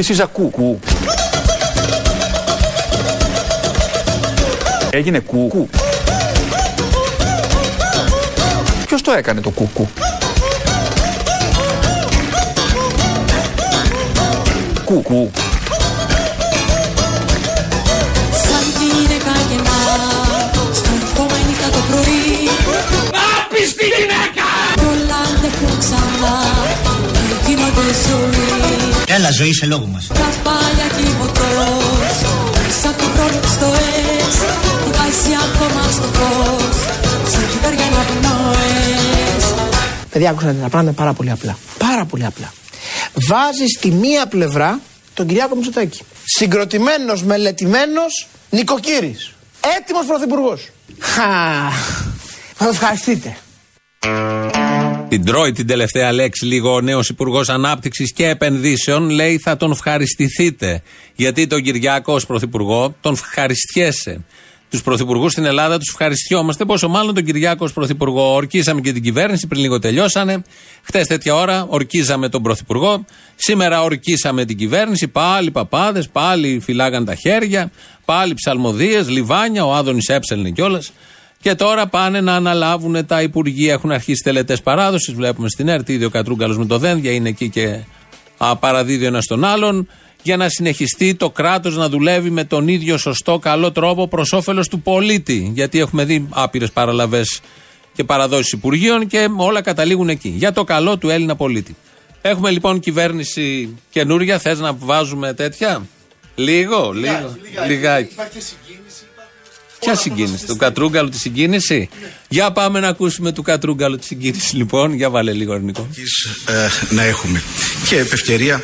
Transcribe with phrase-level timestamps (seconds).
[0.00, 0.78] This is a cuckoo.
[4.90, 5.68] Έγινε κουκού.
[8.86, 9.88] Ποιος το έκανε το κουκού.
[14.88, 15.30] Κουκού.
[18.44, 19.80] Σαν τη γυναίκα γεννά
[20.78, 22.26] Στο κόμμα η νύχτα το πρωί
[23.36, 24.48] Άπιστη γυναίκα
[24.80, 26.36] Κι όλα αντέχουν ξανά
[27.26, 28.48] Και γίνονται ζωή
[29.16, 32.16] Έλα ζωή σε λόγο μας Καπάλια κυβωτός
[32.80, 33.68] Σαν το χρόνο στο
[34.18, 34.34] εξ
[34.82, 36.76] Που βάζει ακόμα στο φως
[37.32, 39.44] Σαν κυβέρια να πνοές
[40.12, 41.56] Παιδιά, άκουσα τα πράγματα πάρα πολύ απλά.
[41.78, 42.52] Πάρα πολύ απλά.
[43.28, 44.80] Βάζεις στη μία πλευρά
[45.14, 46.00] τον Κυριάκο Μητσοτάκη.
[46.24, 49.32] Συγκροτημένος, μελετημένος, νοικοκύρης.
[49.78, 50.68] Έτοιμος πρωθυπουργός.
[50.98, 51.70] Χα.
[52.54, 53.36] Θα το ευχαριστείτε.
[55.08, 59.10] Την τρώει την τελευταία λέξη λίγο ο νέος Υπουργός Ανάπτυξης και Επενδύσεων.
[59.10, 60.82] Λέει θα τον ευχαριστηθείτε.
[61.14, 64.24] Γιατί τον Κυριάκο ως Πρωθυπουργό τον ευχαριστιέσαι.
[64.70, 66.64] Τους πρωθυπουργούς στην Ελλάδα τους ευχαριστιόμαστε.
[66.64, 68.34] Πόσο μάλλον τον Κυριάκο ως Πρωθυπουργό.
[68.34, 70.42] Ορκίσαμε και την κυβέρνηση, πριν λίγο τελειώσανε.
[70.82, 73.04] Χτε τέτοια ώρα ορκίζαμε τον Πρωθυπουργό.
[73.36, 75.08] Σήμερα ορκίσαμε την κυβέρνηση.
[75.08, 77.70] Πάλι παπάδες, πάλι φυλάγαν τα χέρια.
[78.04, 79.64] Πάλι ψαλμοδίες, λιβάνια.
[79.64, 80.92] Ο Άδωνης έψελνε κιόλας.
[81.40, 83.72] Και τώρα πάνε να αναλάβουν τα υπουργεία.
[83.72, 85.14] Έχουν αρχίσει τελετές παράδοσης.
[85.14, 87.78] Βλέπουμε στην ΕΡΤ ήδη ο Κατρούγκαλος με το δένδια είναι εκεί και
[88.38, 89.88] α, παραδίδει ο ένας τον άλλον.
[90.22, 94.68] Για να συνεχιστεί το κράτος να δουλεύει με τον ίδιο σωστό, καλό τρόπο προς όφελος
[94.68, 95.50] του πολίτη.
[95.54, 97.40] Γιατί έχουμε δει άπειρες παραλαβές
[97.94, 100.28] και παραδόσεις υπουργείων και όλα καταλήγουν εκεί.
[100.28, 101.76] Για το καλό του Έλληνα πολίτη.
[102.22, 104.38] Έχουμε λοιπόν κυβέρνηση καινούρια.
[104.38, 105.86] Θες να βάζουμε τέτοια;
[106.38, 107.36] Λίγο, λίγο.
[107.66, 108.14] Λιγάκι.
[109.80, 111.88] Ποια συγκίνηση, του Κατρούγκαλου τη συγκίνηση;
[112.28, 114.94] Για πάμε να ακούσουμε του Κατρούγκαλου τη συγκίνηση, λοιπόν.
[114.94, 115.88] Για βάλε λίγο αρνικό.
[116.46, 117.42] ε, να έχουμε.
[117.88, 118.62] Και επ' ευκαιρία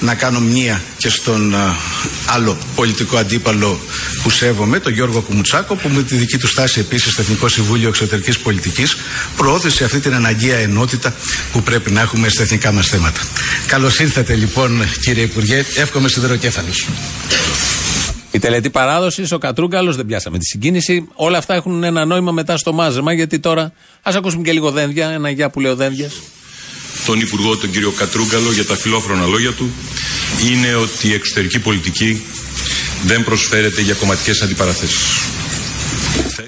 [0.00, 1.58] να κάνω μία και στον ε,
[2.26, 3.78] άλλο πολιτικό αντίπαλο
[4.22, 7.88] που σέβομαι, τον Γιώργο Κουμουτσάκο, που με τη δική του στάση επίσης στο Εθνικό Συμβούλιο
[7.88, 8.96] Εξωτερικής Πολιτικής
[9.36, 11.14] προώθησε αυτή την αναγκαία ενότητα
[11.52, 13.20] που πρέπει να έχουμε στα εθνικά μας θέματα.
[13.66, 15.64] Καλώς ήρθατε λοιπόν, κύριε Υπουργέ.
[15.74, 16.68] Εύχομαι σιδεροκέφαλο.
[18.34, 21.08] Η τελετή παράδοσης, ο Κατρούγκαλος, δεν πιάσαμε τη συγκίνηση.
[21.14, 23.72] Όλα αυτά έχουν ένα νόημα μετά στο μάζεμα, γιατί τώρα
[24.02, 25.08] ας ακούσουμε και λίγο δένδια.
[25.08, 26.20] Ένα γεια που λέει ο δένδιας.
[27.06, 29.70] τον Υπουργό, τον κύριο Κατρούγκαλο, για τα φιλόφρονα λόγια του,
[30.50, 32.22] είναι ότι η εξωτερική πολιτική
[33.04, 35.06] δεν προσφέρεται για κομματικές αντιπαραθέσεις.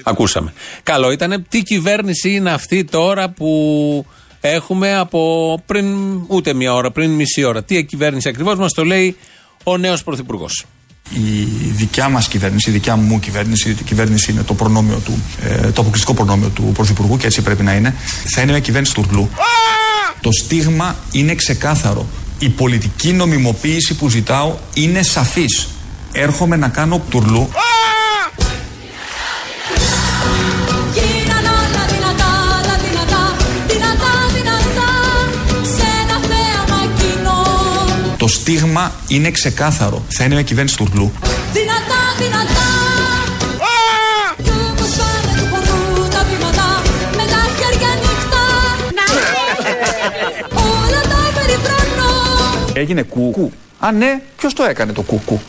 [0.03, 0.53] Ακούσαμε.
[0.83, 1.45] Καλό ήταν.
[1.49, 4.05] Τι κυβέρνηση είναι αυτή τώρα που
[4.41, 5.85] έχουμε από πριν
[6.27, 7.63] ούτε μία ώρα, πριν μισή ώρα.
[7.63, 9.15] Τι κυβέρνηση ακριβώς μας το λέει
[9.63, 10.65] ο νέος Πρωθυπουργός.
[11.13, 15.71] Η δικιά μας κυβέρνηση, η δικιά μου κυβέρνηση, η κυβέρνηση είναι το προνόμιο του, ε,
[15.71, 17.95] το αποκλειστικό προνόμιο του Πρωθυπουργού και έτσι πρέπει να είναι.
[18.33, 19.29] Θα είναι μια κυβέρνηση τουρλού.
[20.21, 22.07] Το στίγμα είναι ξεκάθαρο.
[22.39, 25.67] Η πολιτική νομιμοποίηση που ζητάω είναι σαφής.
[26.11, 27.49] Έρχομαι να κάνω τουρλού.
[38.17, 40.05] Το στίγμα είναι ξεκάθαρο.
[40.09, 41.11] Θα είναι μια κυβέρνηση τουρλού.
[41.53, 42.67] Δυνατά, δυνατά
[44.43, 48.45] Κι όπως πάνε του χορού τα βήματα Με τα χέρια ανοιχτά
[50.55, 52.11] Όλα τα περιφρονώ
[52.73, 53.51] Έγινε κουκού.
[53.79, 55.41] Α, ναι, ποιος το έκανε το κουκού.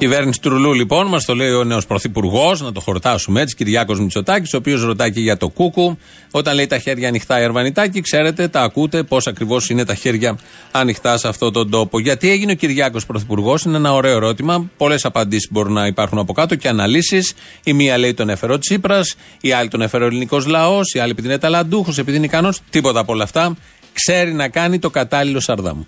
[0.00, 4.54] Κυβέρνηση Τουρλού, λοιπόν, μας το λέει ο νέος Πρωθυπουργός, να το χορτάσουμε έτσι, Κυριάκος Μητσοτάκης,
[4.54, 5.98] ο οποίος ρωτάει και για το κούκου.
[6.30, 10.38] Όταν λέει τα χέρια ανοιχτά η Ερβανιτάκη, ξέρετε, τα ακούτε πώς ακριβώς είναι τα χέρια
[10.70, 12.00] ανοιχτά σε αυτόν τον τόπο.
[12.00, 14.70] Γιατί έγινε ο Κυριάκος Πρωθυπουργός, είναι ένα ωραίο ερώτημα.
[14.76, 17.34] Πολλές απαντήσεις μπορούν να υπάρχουν από κάτω και αναλύσεις.
[17.64, 20.98] Η μία λέει τον έφερε ο Τσίπρας, η άλλη τον έφερε ο ελληνικός λαός, η
[20.98, 22.60] άλλη επειδή είναι ταλαντούχος, επειδή είναι ικανός.
[22.70, 23.56] Τίποτα από όλα αυτά.
[23.92, 25.82] Ξέρει να κάνει το κατάλληλο σαρδάμ.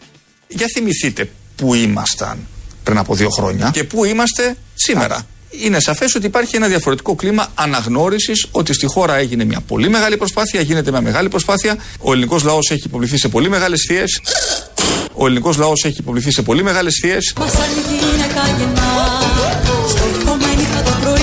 [0.49, 2.47] Για θυμηθείτε που ήμασταν
[2.82, 5.26] πριν από δύο χρόνια και που είμαστε σήμερα.
[5.50, 10.17] Είναι σαφές ότι υπάρχει ένα διαφορετικό κλίμα αναγνώρισης ότι στη χώρα έγινε μια πολύ μεγάλη
[10.17, 11.76] προσπάθεια, γίνεται μια μεγάλη προσπάθεια.
[11.99, 14.20] Ο ελληνικός λαός έχει υποβληθεί σε πολύ μεγάλες θείες.
[15.14, 17.32] Ο ελληνικός λαός έχει υποβληθεί σε πολύ μεγάλες θείες.
[17.38, 19.20] Μας σαν γυναίκα γεννά
[19.88, 21.20] Στο κόμμα η νύχτα το πρωί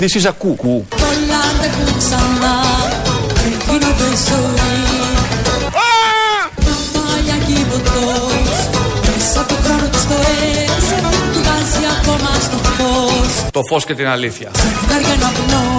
[0.00, 0.84] This is a cuckoo.
[13.56, 14.50] Ακόμα στο φως Το φως και την αλήθεια.
[14.54, 15.76] Φεγγάρια να πνοές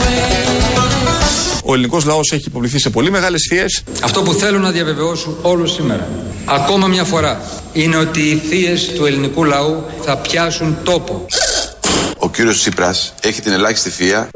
[1.64, 3.66] Ο ελληνικός λαός έχει υποβληθεί σε πολύ μεγάλες θείε.
[4.04, 6.08] Αυτό που θέλω να διαβεβαιώσω όλους σήμερα,
[6.46, 7.42] ακόμα μια φορά,
[7.74, 11.26] είναι ότι οι θείες του ελληνικού λαού θα πιάσουν τόπο.
[12.18, 14.30] Ο κύριος Τσίπρας έχει την ελάχιστη θεία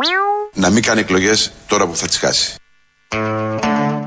[0.53, 2.55] να μην κάνει εκλογές τώρα που θα τις χάσει.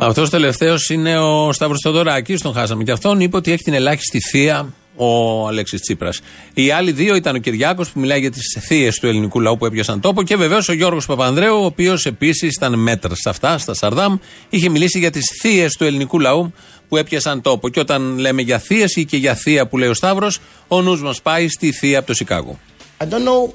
[0.01, 3.21] Αυτός τελευταίος είναι ο Σταύρος Θοδωράκη, τον χάσαμε και αυτόν.
[3.21, 6.21] Είπε ότι έχει την ελάχιστη θεία ο Αλέξης Τσίπρας.
[6.55, 9.67] Οι άλλοι δύο ήταν ο Κυριάκος που μιλάει για τις θείες του ελληνικού λαού που
[9.67, 13.75] έπιασαν τόπο και βεβαίως ο Γιώργος Παπανδρέου, ο οποίος επίσης ήταν μέτρα σε αυτά, στα
[13.75, 14.17] Σαρδάμ,
[14.49, 16.53] είχε μιλήσει για τις θείες του ελληνικού λαού
[16.89, 17.69] που έπιασαν τόπο.
[17.69, 21.03] Και όταν λέμε για θείες ή και για θεία που λέει ο Σταύρος, ο νους
[21.03, 22.59] μας πάει στη θεία από το Σικάγο.
[23.01, 23.53] I don't know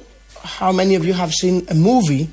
[0.59, 2.27] how many of you have seen a movie,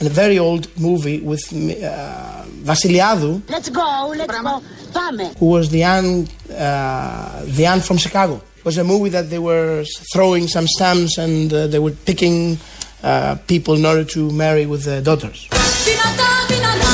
[0.00, 4.62] a very old movie with uh, Βασιλιάδου, Let's go, let's go.
[4.92, 5.30] Πάμε.
[5.38, 8.40] who was the aunt, uh, the aunt from Chicago.
[8.62, 9.82] It was a movie that they were
[10.12, 12.58] throwing some stamps and uh, they were picking
[13.02, 15.48] uh, people in order to marry with their daughters.
[15.84, 16.92] Δυνατά, δυνατά.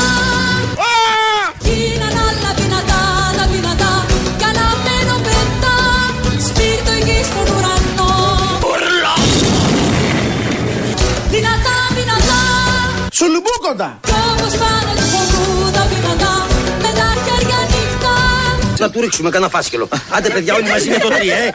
[18.78, 19.88] Να του ρίξουμε κανένα φάσκελο.
[20.10, 21.54] Άντε, παιδιά, όλοι μαζί με το τρία, ε.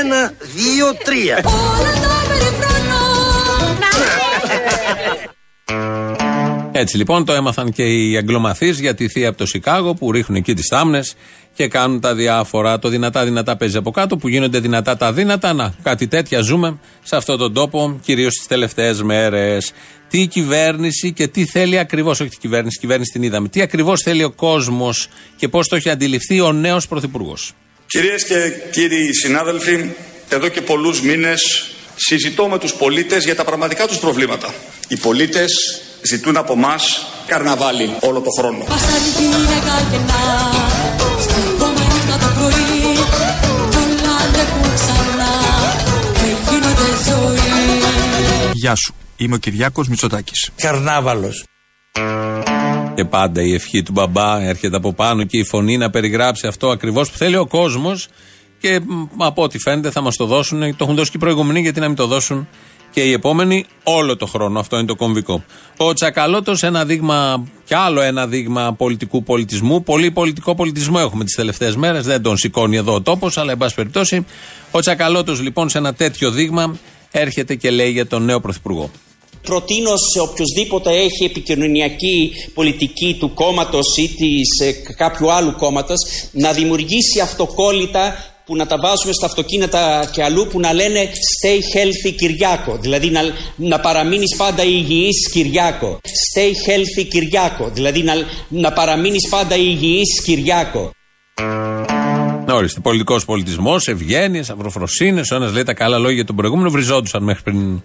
[0.00, 1.42] Ένα, δύο, τρία.
[1.44, 3.14] Όλα τα περιφρονώ.
[6.76, 10.38] Έτσι λοιπόν το έμαθαν και οι αγγλομαθείς για τη θεία από το Σικάγο που ρίχνουν
[10.38, 11.14] εκεί τις θάμνες
[11.54, 12.78] και κάνουν τα διάφορα.
[12.78, 15.52] Το δυνατά δυνατά παίζει από κάτω που γίνονται δυνατά τα δύνατα.
[15.52, 19.72] Να, κάτι τέτοια ζούμε σε αυτόν τον τόπο, κυρίως τις τελευταίες μέρες.
[20.08, 23.48] Τι η κυβέρνηση και τι θέλει ακριβώς, όχι την κυβέρνηση, η κυβέρνηση την είδαμε.
[23.48, 27.52] Τι ακριβώς θέλει ο κόσμος και πώς το έχει αντιληφθεί ο νέος πρωθυπουργός.
[27.86, 29.90] Κυρίες και κύριοι συνάδελφοι,
[30.28, 34.54] εδώ και πολλούς μήνες συζητώ με τους πολίτες για τα πραγματικά τους προβλήματα.
[34.88, 35.52] Οι πολίτες
[36.10, 38.64] ζητούν από μας καρναβάλι όλο το χρόνο.
[38.68, 40.22] Βαστάρει τη γυναίκα κενά.
[41.20, 42.94] Στεκόμαι νύχτα το πρωί.
[43.70, 45.32] Κι όλα αντέχουν ξανά.
[46.12, 48.50] Και γίνονται ζωή.
[48.52, 48.94] Γεια σου.
[49.16, 50.50] Είμαι ο Κυριάκος Μητσοτάκης.
[50.56, 51.44] Καρνάβαλος.
[52.94, 56.70] Και πάντα η ευχή του μπαμπά έρχεται από πάνω και η φωνή να περιγράψει αυτό
[56.70, 58.08] ακριβώς που θέλει ο κόσμος.
[58.58, 60.60] Και μ, από ό,τι φαίνεται θα μας το δώσουν.
[60.60, 62.48] Το έχουν δώσει και οι προηγούμενοι, γιατί να μην το δώσουν
[62.94, 64.58] και οι επόμενοι όλο το χρόνο.
[64.60, 65.44] Αυτό είναι το κομβικό.
[65.76, 69.82] Ο Τσακαλώτος, ένα δείγμα, κι άλλο ένα δείγμα πολιτικού πολιτισμού.
[69.82, 72.04] Πολύ πολιτικό πολιτισμό έχουμε τις τελευταίες μέρες.
[72.04, 74.26] Δεν τον σηκώνει εδώ ο τόπος, αλλά εν πάση περιπτώσει.
[74.70, 76.78] Ο Τσακαλώτος, λοιπόν, σε ένα τέτοιο δείγμα
[77.10, 78.90] έρχεται και λέει για τον νέο πρωθυπουργό.
[79.42, 85.98] Προτείνω σε οποιοδήποτε έχει επικοινωνιακή πολιτική του κόμματος ή της, ε, κάποιου άλλου κόμματος
[86.32, 91.76] να δημιουργήσει αυτοκόλλητα που να τα βάζουμε στα αυτοκίνητα και αλλού που να λένε Stay
[91.76, 92.78] healthy Κυριάκο.
[92.80, 93.20] Δηλαδή να,
[93.56, 96.00] να παραμείνεις πάντα υγιής Κυριάκο.
[96.02, 97.70] Stay healthy Κυριάκο.
[97.72, 98.14] Δηλαδή να,
[98.48, 100.90] να παραμείνεις πάντα υγιής Κυριάκο.
[102.48, 105.30] Ορίστε, πολιτικός πολιτισμός, ευγένειες, αυροφροσύνες.
[105.30, 107.82] Ο ένας λέει τα καλά λόγια για τον προηγούμενο, βριζόντουσαν μέχρι πριν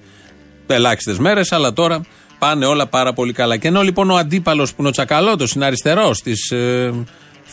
[0.68, 2.02] ελάχιστες μέρες, αλλά τώρα
[2.40, 3.58] πάνε όλα πάρα πολύ καλά.
[3.58, 6.94] Και ενώ λοιπόν ο αντίπαλος που είναι ο Τσακαλώτος, είναι αριστερός της ε,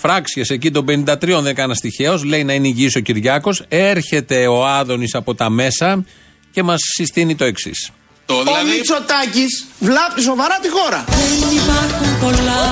[0.00, 4.66] φράξιες εκεί των 53, δεν έκανα τυχαίο, λέει να είναι υγιής ο Κυριάκος, έρχεται ο
[4.66, 6.04] Άδωνης από τα μέσα
[6.52, 7.90] και μας συστήνει το εξής.
[8.28, 8.34] Ο
[8.70, 11.04] Μητσοτάκης βλάπτει σοβαρά τη χώρα.
[11.06, 12.64] Δεν υπάρχουν πολλά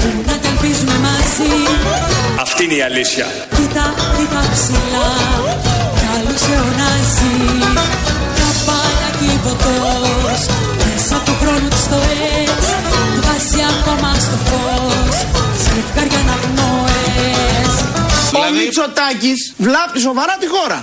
[0.00, 1.52] που να τα ελπίζουμε μαζί.
[2.44, 3.26] Αυτή είναι η αλήθεια.
[3.56, 3.86] Κοίτα,
[4.16, 5.10] κοίτα ψηλά,
[6.02, 7.32] καλώς αιωνάζει.
[8.38, 10.40] Καμπάνα κυβωτός,
[10.78, 11.98] μέσα από το χρόνο της το
[12.42, 12.72] έτσι.
[13.18, 15.07] Βγάζει ακόμα στο φως,
[15.88, 17.82] ζευγάρια να πνοές.
[18.32, 20.82] Ο Μητσοτάκης βλάπτει σοβαρά τη χώρα.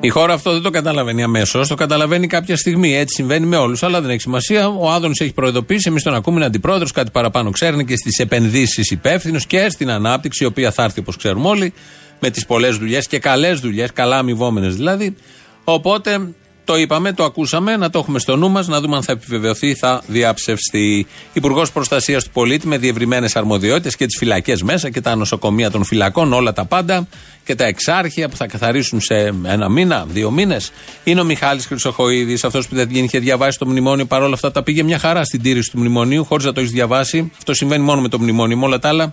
[0.00, 2.96] Η χώρα αυτό δεν το καταλαβαίνει αμέσως, το καταλαβαίνει κάποια στιγμή.
[2.96, 4.68] Έτσι συμβαίνει με όλους, αλλά δεν έχει σημασία.
[4.68, 8.90] Ο Άδωνης έχει προειδοποιήσει, εμείς τον ακούμε, είναι αντιπρόεδρος, κάτι παραπάνω ξέρει και στις επενδύσεις
[8.90, 11.72] υπεύθυνος και στην ανάπτυξη, η οποία θα έρθει όπως ξέρουμε όλοι,
[12.20, 15.16] με τις πολλές δουλειές και καλές δουλειές, καλά αμοιβόμενες δηλαδή.
[15.64, 16.34] Οπότε
[16.66, 19.66] το είπαμε, το ακούσαμε, να το έχουμε στο νου μας, να δούμε αν θα επιβεβαιωθεί
[19.66, 21.06] ή θα διαψευστεί.
[21.32, 25.84] Υπουργός Προστασίας του Πολίτη με διευρυμένες αρμοδιότητες και τις φυλακές μέσα και τα νοσοκομεία των
[25.84, 27.08] φυλακών, όλα τα πάντα
[27.44, 30.72] και τα εξάρχεια που θα καθαρίσουν σε ένα μήνα, δύο μήνες.
[31.04, 34.82] Είναι ο Μιχάλης Χρυσοχοίδης, αυτός που δεν είχε διαβάσει το μνημόνιο, παρόλα αυτά τα πήγε
[34.82, 37.32] μια χαρά στην τήρηση του μνημονίου, χωρίς να το έχεις διαβάσει.
[37.36, 39.12] Αυτό συμβαίνει μόνο με το μνημόνιο, με όλα τα άλλα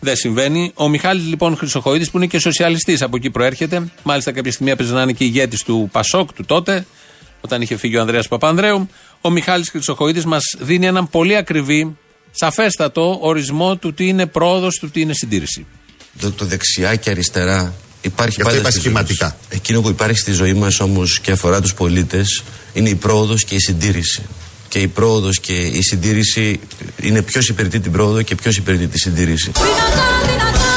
[0.00, 0.72] δεν συμβαίνει.
[0.74, 3.88] Ο Μιχάλης λοιπόν Χρυσοχοίδης, που είναι και σοσιαλιστής, από εκεί προέρχεται.
[4.02, 6.86] Μάλιστα, κάποια στιγμή έπαιζε να είναι και ηγέτης του Πασόκ του τότε,
[7.40, 8.88] όταν είχε φύγει ο Ανδρέας Παπανδρέου.
[9.20, 11.96] Ο Μιχάλης Χρυσοχοίδης μας δίνει έναν πολύ ακριβή,
[12.30, 15.66] σαφέστατο ορισμό του τι είναι πρόοδος, του τι είναι συντήρηση.
[16.20, 19.24] Το, το δεξιά και αριστερά υπάρχει αυτό πάντα είπα στη ζωή σχηματικά.
[19.24, 19.34] μας.
[19.48, 23.54] Εκείνο που υπάρχει στη ζωή μας όμως και αφορά τους πολίτες είναι η πρόοδος και
[23.54, 24.22] η συντήρηση.
[24.76, 26.60] Και Και η πρόοδος και η συντήρηση
[27.02, 29.50] είναι ποιος υπηρετεί την πρόοδο και ποιος υπηρετεί τη συντήρηση.
[29.54, 30.74] Δυνατά, δυνατά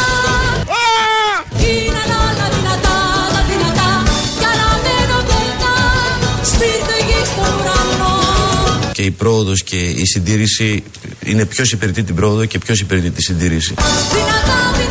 [1.57, 2.95] Είναι όλα δυνατά,
[3.33, 4.03] τα δυνατά
[4.39, 5.75] Κι αναμένω κοντά
[6.43, 10.83] Σπίρτο γη στον ουρανό Και η πρόοδος και η συντήρηση
[11.25, 13.73] είναι ποιος υπηρετεί την πρόοδο και ποιος υπηρετεί τη συντήρηση.
[14.13, 14.88] Δυνατά, δυνατά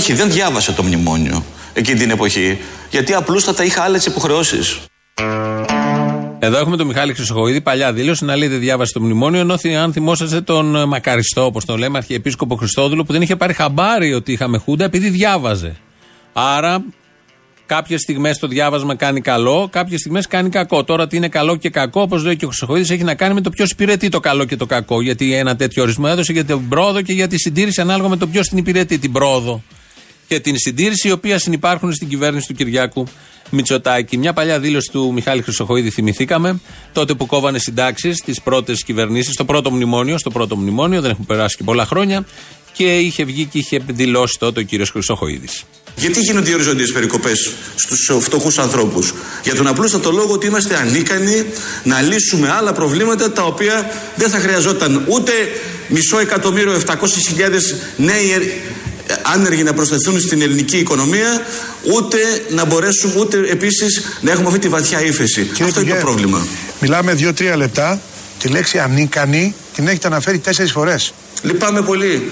[0.00, 2.58] Όχι, δεν διάβασα το μνημόνιο εκείνη την εποχή.
[2.90, 4.78] Γιατί απλούστατα είχα άλλες υποχρεώσεις.
[6.38, 9.40] Εδώ έχουμε τον Μιχάλη Χρυσοχοίδη, παλιά δήλωση να λέει δεν διάβασε το μνημόνιο.
[9.40, 13.36] Ενώ θυ- αν θυμόσαστε τον ε, Μακαριστό, όπως τον λέμε, Αρχιεπίσκοπο Χριστόδουλο, που δεν είχε
[13.36, 15.76] πάρει χαμπάρι ότι είχαμε Χούντα επειδή διάβαζε.
[16.32, 16.84] Άρα
[17.66, 20.84] Κάποιες στιγμές το διάβασμα κάνει καλό, κάποιες στιγμές κάνει κακό.
[20.84, 23.40] Τώρα τι είναι καλό και κακό, όπως λέει και ο Χρυσοχοίδης, έχει να κάνει με
[23.40, 25.02] το ποιος υπηρετεί το καλό και το κακό.
[25.02, 28.26] Γιατί ένα τέτοιο ορισμό έδωσε για την πρόοδο και για τη συντήρηση ανάλογα με το
[28.26, 28.98] ποιος την υπηρετεί.
[28.98, 29.62] Την πρόοδο
[30.30, 33.06] και την συντήρηση, η οποία συνεπάρχουν στην κυβέρνηση του Κυριάκου
[33.50, 34.18] Μητσοτάκη.
[34.18, 36.60] Μια παλιά δήλωση του Μιχάλη Χρυσοχοίδη θυμηθήκαμε,
[36.92, 41.26] τότε που κόβανε συντάξεις στις πρώτες κυβερνήσεις, στο πρώτο μνημόνιο, στο πρώτο μνημόνιο, δεν έχουν
[41.26, 42.26] περάσει και πολλά χρόνια,
[42.72, 45.64] και είχε βγει και είχε δηλώσει τότε ο κύριος Χρυσοχοίδης.
[45.96, 51.44] Γιατί γίνονται οι οριζόντιες περικοπές στους φτωχούς ανθρώπους, Για τον απλούστατο λόγο ότι είμαστε ανίκανοι
[51.84, 55.32] να λύσουμε άλλα προβλήματα τα οποία δεν θα χρειαζόταν ούτε
[55.88, 56.94] μισό εκατομμύριο 700.000
[57.96, 58.38] νέοι ε,
[59.22, 61.42] άνεργοι να προσθεθούν στην ελληνική οικονομία,
[61.94, 62.18] ούτε
[62.50, 65.50] να μπορέσουμε, ούτε επίσης να έχουμε αυτή τη βαθιά ύφεση.
[65.62, 66.46] Αυτό είναι το πρόβλημα.
[66.80, 68.00] Μιλάμε δύο-τρία λεπτά.
[68.38, 71.12] Τη λέξη ανίκανη την έχετε αναφέρει τέσσερις φορές.
[71.42, 72.30] Λυπάμαι πολύ.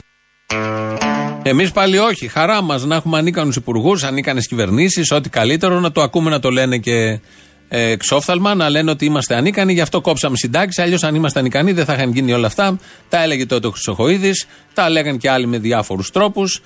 [1.42, 2.28] Εμείς πάλι όχι.
[2.28, 6.50] Χαρά μας να έχουμε ανίκανους υπουργούς, ανίκανες κυβερνήσεις, ό,τι καλύτερο να το ακούμε να το
[6.50, 7.20] λένε και ε,
[7.68, 10.84] εξόφθαλμα, να λένε ότι είμαστε ανίκανοι, γι' αυτό κόψαμε συντάξεις.
[10.84, 12.78] Αλλιώς, αν ήμασταν ικανοί, δεν θα είχαν γίνει όλα αυτά.
[13.08, 16.62] Τα έλεγε τότε ο Χρυσοχοίδης, τα λέγαν και άλλοι με διάφορους τρόπους.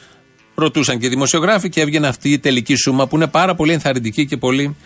[0.54, 4.26] Ρωτούσαν και οι δημοσιογράφοι και έβγαινε αυτή η τελική σούμα που είναι πάρα πολύ ενθαρρυντική
[4.26, 4.76] και πολύ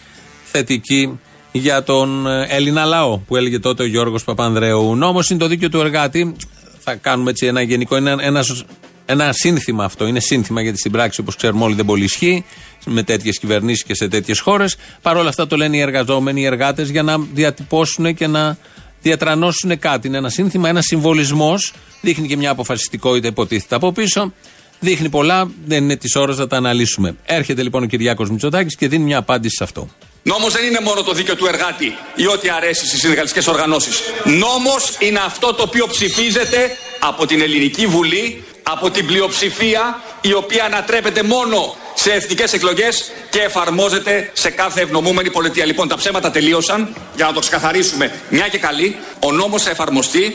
[0.45, 1.19] θετική
[1.53, 4.97] για τον ε, Έλληνα λαό, που έλεγε τότε ο Γιώργος Παπανδρέου.
[4.97, 6.37] Νόμος είναι το δίκαιο του εργάτη.
[6.79, 8.65] Θα κάνουμε έτσι ένα γενικό, ένα, ένας,
[9.07, 10.07] ένα σύνθημα αυτό.
[10.07, 12.45] Είναι σύνθημα γιατί στην πράξη, όπως ξέρουμε όλοι, δεν πολύ ισχύει
[12.89, 14.77] με τέτοιες κυβερνήσεις και σε τέτοιες χώρες.
[15.03, 18.57] Παρ' όλα αυτά το λένε οι εργαζόμενοι, οι εργάτες, για να διατυπώσουν και να
[19.03, 20.07] διατρανώσουν κάτι.
[20.07, 21.73] Είναι ένα σύνθημα, ένας συμβολισμός.
[22.01, 24.33] Δείχνει και μια αποφασιστικότητα, υποτίθεται από πίσω.
[24.81, 27.17] Δείχνει πολλά, δεν είναι της ώρας να τα αναλύσουμε.
[27.25, 29.89] Έρχεται λοιπόν ο Κυριάκος Μητσοτάκης και δίνει μια απάντηση σε αυτό.
[30.23, 34.01] Νόμος δεν είναι μόνο το δίκαιο του εργάτη ή ό,τι αρέσει στις συνεργατικές οργανώσεις.
[34.25, 40.65] Νόμος είναι αυτό το οποίο ψηφίζεται από την Ελληνική Βουλή, από την πλειοψηφία η οποία
[40.65, 45.65] ανατρέπεται μόνο σε εθνικές εκλογές και εφαρμόζεται σε κάθε ευνομούμενη πολιτεία.
[45.65, 46.95] Λοιπόν, τα ψέματα τελείωσαν.
[47.17, 50.33] Για να το ξεκαθαρίσουμε μια και καλή, ο νόμος θα εφαρμοστεί.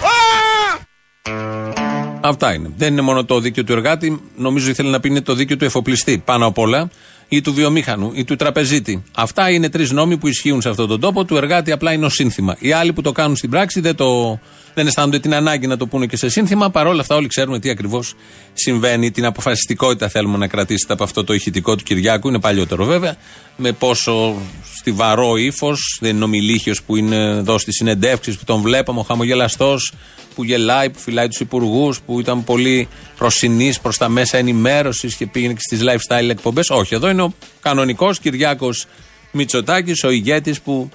[2.21, 2.71] Αυτά είναι.
[2.77, 4.21] Δεν είναι μόνο το δίκαιο του εργάτη.
[4.35, 6.89] Νομίζω ήθελε να πει είναι το δίκαιο του εφοπλιστή πάνω απ' όλα.
[7.33, 9.03] Ή του βιομήχανου ή του τραπεζίτη.
[9.15, 11.25] Αυτά είναι τρεις νόμοι που ισχύουν σε αυτόν τον τόπο.
[11.25, 12.55] Του εργάτη απλά είναι ως σύνθημα.
[12.59, 14.39] Οι άλλοι που το κάνουν στην πράξη δεν, το,
[14.73, 16.69] δεν αισθάνονται την ανάγκη να το πούνε και σε σύνθημα.
[16.69, 18.13] Παρ' όλα αυτά, όλοι ξέρουμε τι ακριβώς
[18.53, 19.11] συμβαίνει.
[19.11, 22.27] Την αποφασιστικότητα θέλουμε να κρατήσετε από αυτό το ηχητικό του Κυριάκου.
[22.27, 23.15] Είναι παλιότερο βέβαια.
[23.63, 24.35] Με πόσο
[24.75, 25.97] στιβαρό ύφος.
[26.01, 29.93] Δεν είναι ο Μιλίχιο που είναι εδώ στι συνεντεύξεις που τον βλέπαμε, ο χαμογελαστός
[30.35, 32.87] που γελάει, που φυλάει τους υπουργούς, που ήταν πολύ
[33.17, 36.69] προσινής προς τα μέσα ενημέρωσης και πήγαινε και στις lifestyle εκπομπές.
[36.69, 38.85] Όχι, εδώ είναι ο κανονικός Κυριάκος
[39.31, 40.89] Μητσοτάκης, ο ηγέτης που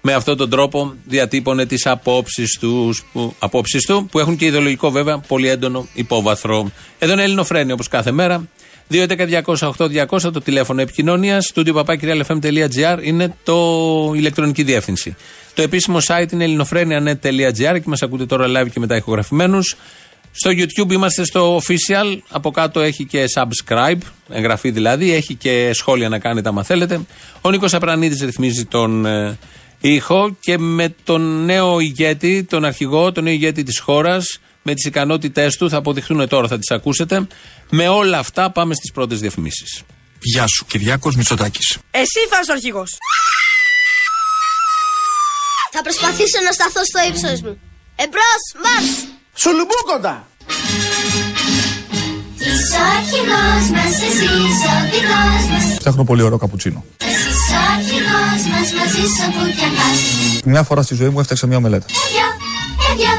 [0.00, 2.58] με αυτόν τον τρόπο διατύπωνε τις απόψεις
[3.12, 6.70] που, απόψεις του, που έχουν και ιδεολογικό βέβαια πολύ έντονο υπόβαθρο.
[6.98, 8.48] Εδώ είναι Ελληνοφρένη όπως κάθε μέρα.
[8.90, 11.52] 2.11.208.200 το τηλέφωνο επικοινωνίας.
[11.54, 15.16] Studio papakirialfm.gr είναι το ηλεκτρονική διεύθυνση.
[15.54, 19.76] Το επίσημο site είναι ελληνοφρένια.net.gr και μας ακούτε τώρα live και μετά ηχογραφημένους.
[20.32, 22.18] Στο YouTube είμαστε στο official.
[22.28, 23.98] Από κάτω έχει και subscribe,
[24.28, 25.12] εγγραφή δηλαδή.
[25.12, 27.00] Έχει και σχόλια να κάνετε άμα θέλετε.
[27.40, 29.38] Ο Νίκος Απρανίδης ρυθμίζει τον ε,
[29.80, 34.84] ήχο και με τον νέο ηγέτη, τον αρχηγό, τον νέο ηγέτη της χώρας, με τις
[34.84, 37.26] ικανότητές του, θα αποδειχθούν τώρα, θα τις ακούσετε.
[37.70, 39.82] Με όλα αυτά πάμε στις πρώτες διαφημίσεις.
[40.20, 41.78] Γεια σου, Κυριάκος Μητσοτάκης.
[41.90, 42.90] Εσύ θα είσαι ο αρχηγός.
[45.72, 47.60] Θα προσπαθήσω να σταθώ στο ύψος μου.
[47.96, 48.90] Εμπρός, μάρς!
[49.34, 50.26] Σουλουμπούκοντα!
[52.38, 55.74] Είσαι ο αρχηγός μας, εσύ είσαι ο οδηγός μας.
[55.74, 56.84] Φτιάχνω πολύ ωραίο καπουτσίνο.
[56.98, 60.00] Εσύ είσαι ο αρχηγός μας, μαζί σου που κι αν πας.
[60.44, 61.86] Μια φορά στη ζωή μου έφτιαξα μια μελέτα.
[62.04, 62.28] Ενδυο,
[62.90, 63.14] ενδυο,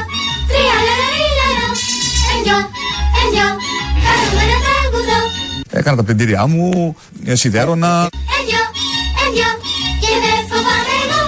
[5.76, 8.08] Έκανα τα πλυντήριά μου, ε, σιδέρωνα.
[8.38, 8.64] Ενδυο,
[9.24, 9.50] ενδυο,
[10.02, 11.22] και δεν φοβάμαι εγώ.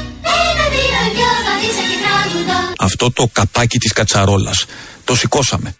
[0.48, 2.60] Ένα, δύο, δυο, βαδίσα και τραγουδό.
[2.78, 4.64] Αυτό το καπάκι της κατσαρόλας.
[5.04, 5.76] Το σηκώσαμε.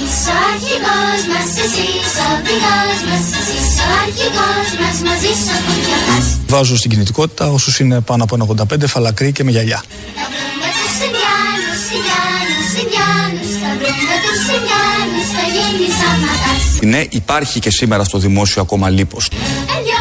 [0.00, 5.72] Είσαι ο αρχηγός μας, εσείς ο οδηγός μας, εσείς ο αρχηγός μας, μαζί σου που
[5.86, 6.26] και πας.
[6.52, 9.80] Βάζω στην κινητικότητα όσους είναι πάνω από ένα 85, φαλακροί και με γυαλιά.
[10.18, 16.53] Θα βρούμε τους Ινδιάνους, Ινδιάνους, Ινδιάνους, θα βρούμε τους Ινδιάνους, θα γίνει σαματάς.
[16.82, 19.28] Ναι, υπάρχει και σήμερα στο δημόσιο ακόμα λίπος.
[19.76, 20.00] Ενδυο,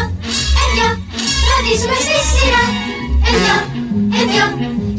[0.64, 0.90] ενδυο,
[1.50, 2.64] ραντίζουμε στη σειρά.
[3.30, 3.58] Ενδυο,
[4.20, 4.46] ενδυο,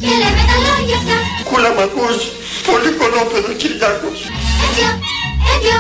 [0.01, 1.17] και λέμε τα λόγια αυτά.
[1.49, 2.21] Κούλα μ' ακούς,
[2.69, 4.19] πολύ κολόπεδο Κυριάκος.
[4.65, 4.91] Ενδυο,
[5.53, 5.79] ενδυο,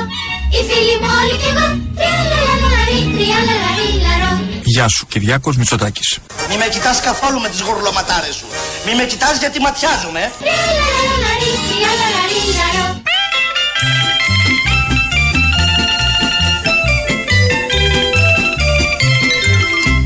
[0.55, 1.67] οι φίλοι μου όλοι κι εγώ.
[1.99, 4.33] Τριαλαλαλαρί, τριαλαλαρί, λαρό.
[4.75, 6.09] Γεια σου, Κυριάκος Μητσοτάκης.
[6.49, 8.47] Μη με κοιτάς καθόλου με τις γουρλωματάρες σου.
[8.87, 10.23] Μη με κοιτάς γιατί ματιάζομαι.
[10.43, 12.87] Τριαλαλαλαρί, τριαλαλαρί, λαρό.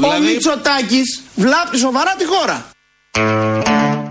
[0.02, 2.71] Ο Μητσοτάκης βλάπτει σοβαρά τη χώρα.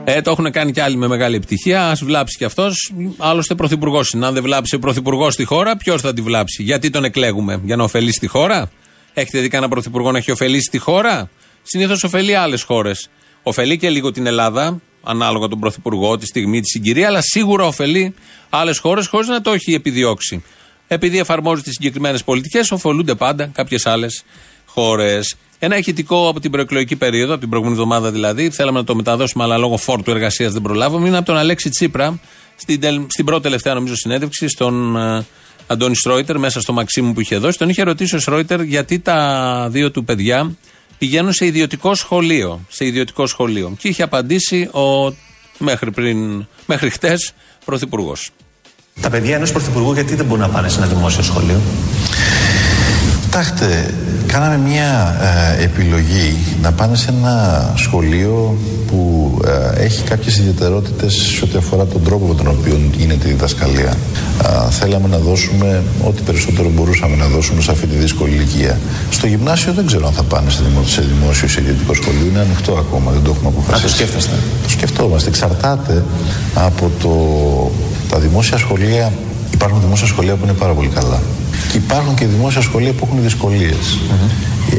[0.03, 1.89] Ε, το έχουν κάνει κι άλλοι με μεγάλη επιτυχία.
[1.89, 2.93] Α βλάψει κι αυτός.
[3.17, 4.25] Άλλωστε, πρωθυπουργός είναι.
[4.25, 7.75] Αν δεν βλάψει ο πρωθυπουργός στη χώρα, ποιος θα τη βλάψει; Γιατί τον εκλέγουμε, Για
[7.75, 8.71] να ωφελήσει τη χώρα;
[9.13, 11.29] Έχετε δει κανένα πρωθυπουργό να έχει ωφελήσει τη χώρα;
[11.63, 13.09] Συνήθως ωφελεί άλλες χώρες.
[13.43, 18.13] Ωφελεί και λίγο την Ελλάδα, ανάλογα τον πρωθυπουργό, τη στιγμή, τη συγκυρία, αλλά σίγουρα ωφελεί
[18.49, 20.43] άλλες χώρες χωρίς να το έχει επιδιώξει.
[20.87, 24.23] Επειδή εφαρμόζει τις συγκεκριμένες πολιτικές, ωφελούνται πάντα κάποιες άλλες
[24.65, 25.35] χώρες.
[25.59, 29.43] Ένα ηχητικό από την προεκλογική περίοδο, από την προηγούμενη εβδομάδα δηλαδή, θέλαμε να το μεταδώσουμε,
[29.43, 31.07] αλλά λόγω φόρτου εργασίας δεν προλάβαμε.
[31.07, 32.19] Είναι από τον Αλέξη Τσίπρα,
[32.55, 35.25] στην, τελ- στην πρώτη τελευταία νομίζω συνέντευξη, στον ε,
[35.67, 37.57] Αντώνη Σρόιτερ, μέσα στο Μαξίμου που είχε δώσει.
[37.57, 40.55] Τον είχε ρωτήσει ο Σρόιτερ γιατί τα δύο του παιδιά
[40.97, 42.59] πηγαίνουν σε ιδιωτικό σχολείο.
[42.69, 43.75] Σε ιδιωτικό σχολείο.
[43.79, 45.15] Και είχε απαντήσει ο
[45.57, 47.33] μέχρι, πριν, μέχρι χτες
[47.65, 48.29] πρωθυπουργός.
[49.01, 51.61] Τα παιδιά ενός πρωθυπουργού γιατί δεν μπορούν να πάνε σε ένα δημόσιο σχολείο;
[53.29, 53.93] Κοιτάξτε,
[54.27, 55.17] κάναμε μια
[55.57, 57.35] ε, επιλογή να πάνε σε ένα
[57.75, 58.57] σχολείο
[58.87, 59.31] που
[59.77, 63.93] ε, έχει κάποιες ιδιαιτερότητες σε ό,τι αφορά τον τρόπο με τον οποίο γίνεται η διδασκαλία.
[64.45, 68.79] Α, θέλαμε να δώσουμε ό,τι περισσότερο μπορούσαμε να δώσουμε σε αυτή τη δύσκολη ηλικία.
[69.09, 72.25] Στο γυμνάσιο δεν ξέρω αν θα πάνε σε, δημο, σε δημόσιο ή σε ιδιωτικό σχολείο.
[72.29, 73.85] Είναι ανοιχτό ακόμα, δεν το έχουμε αποφασίσει.
[73.85, 74.35] Α, το σκέφτεστε.
[74.63, 75.29] Το σκεφτόμαστε.
[75.29, 76.03] Εξαρτάται
[76.55, 77.11] από το,
[78.09, 79.11] τα δημόσια σχολεία.
[79.53, 81.19] Υπάρχουν δημόσια σχολεία που είναι πάρα πολύ καλά.
[81.77, 83.99] Και υπάρχουν και δημόσια σχολεία που έχουν δυσκολίες.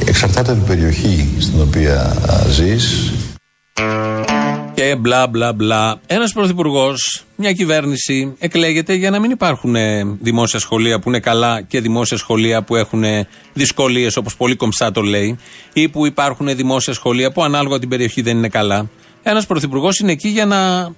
[0.06, 3.12] Εξαρτάται από την περιοχή στην οποία α, ζεις.
[4.74, 6.00] Και μπλα μπλα μπλα.
[6.06, 11.62] Ένας πρωθυπουργός, μια κυβέρνηση εκλέγεται για να μην υπάρχουν ε, δημόσια σχολεία που είναι καλά
[11.62, 13.04] και δημόσια σχολεία που έχουν
[13.52, 15.38] δυσκολίες, όπως πολύ κομψά το λέει,
[15.72, 18.90] ή που υπάρχουν δημόσια σχολεία που ανάλογα την περιοχή δεν είναι καλά.
[19.22, 20.90] Ένας πρωθυπουργός είναι εκεί για να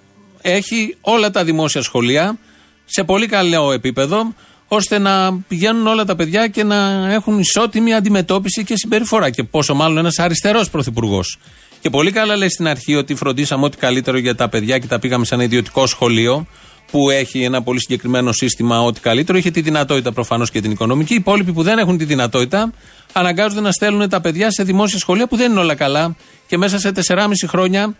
[0.43, 2.39] έχει όλα τα δημόσια σχολεία
[2.85, 4.35] σε πολύ καλό επίπεδο,
[4.73, 9.31] ώστε να πηγαίνουν όλα τα παιδιά και να έχουν ισότιμη αντιμετώπιση και συμπεριφορά.
[9.31, 11.39] Και πόσο μάλλον ένας αριστερός πρωθυπουργός.
[11.81, 14.99] Και πολύ καλά λέει στην αρχή ότι φροντίσαμε ό,τι καλύτερο για τα παιδιά και τα
[14.99, 16.47] πήγαμε σε ένα ιδιωτικό σχολείο
[16.91, 19.39] που έχει ένα πολύ συγκεκριμένο σύστημα ό,τι καλύτερο.
[19.39, 21.13] Είχε τη δυνατότητα προφανώς και την οικονομική.
[21.13, 22.73] Οι υπόλοιποι που δεν έχουν τη δυνατότητα
[23.13, 26.79] αναγκάζονται να στέλνουν τα παιδιά σε δημόσια σχολεία που δεν είναι όλα καλά και μέσα
[26.79, 27.97] σε 4,5 χρόνια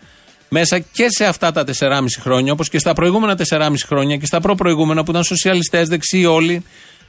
[0.53, 4.39] μέσα και σε αυτά τα 4,5 χρόνια, όπως και στα προηγούμενα 4,5 χρόνια και στα
[4.39, 6.63] προ-προηγούμενα που ήταν σοσιαλιστές, δεξιοί όλοι,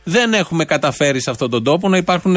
[0.04, 2.36] δεν έχουμε καταφέρει σε αυτόν τον τόπο να υπάρχουν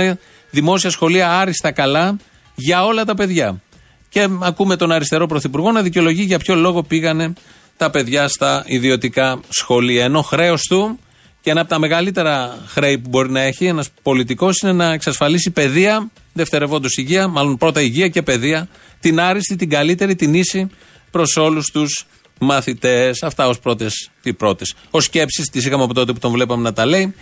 [0.50, 2.18] δημόσια σχολεία άριστα καλά
[2.56, 3.62] για όλα τα παιδιά.
[4.10, 7.34] Και ακούμε τον αριστερό πρωθυπουργό να δικαιολογεί για ποιο λόγο πήγανε
[7.78, 10.04] τα παιδιά στα ιδιωτικά σχολεία.
[10.04, 11.00] Ενώ χρέος του
[11.42, 15.52] και ένα από τα μεγαλύτερα χρέη που μπορεί να έχει ένας πολιτικός είναι να εξασφαλίσει
[15.52, 18.68] παιδεία, δευτερευόντως υγεία, μάλλον πρώτα υγεία και παιδεία,
[19.00, 20.70] την άριστη, την καλύτερη, την ίση
[21.16, 22.06] προς όλους τους
[22.40, 23.24] μαθητές.
[23.24, 24.74] Αυτά ως πρώτες τι πρώτες.
[24.92, 27.16] Ω σκέψεις τις είχαμε από τότε που τον βλέπαμε να τα λέει.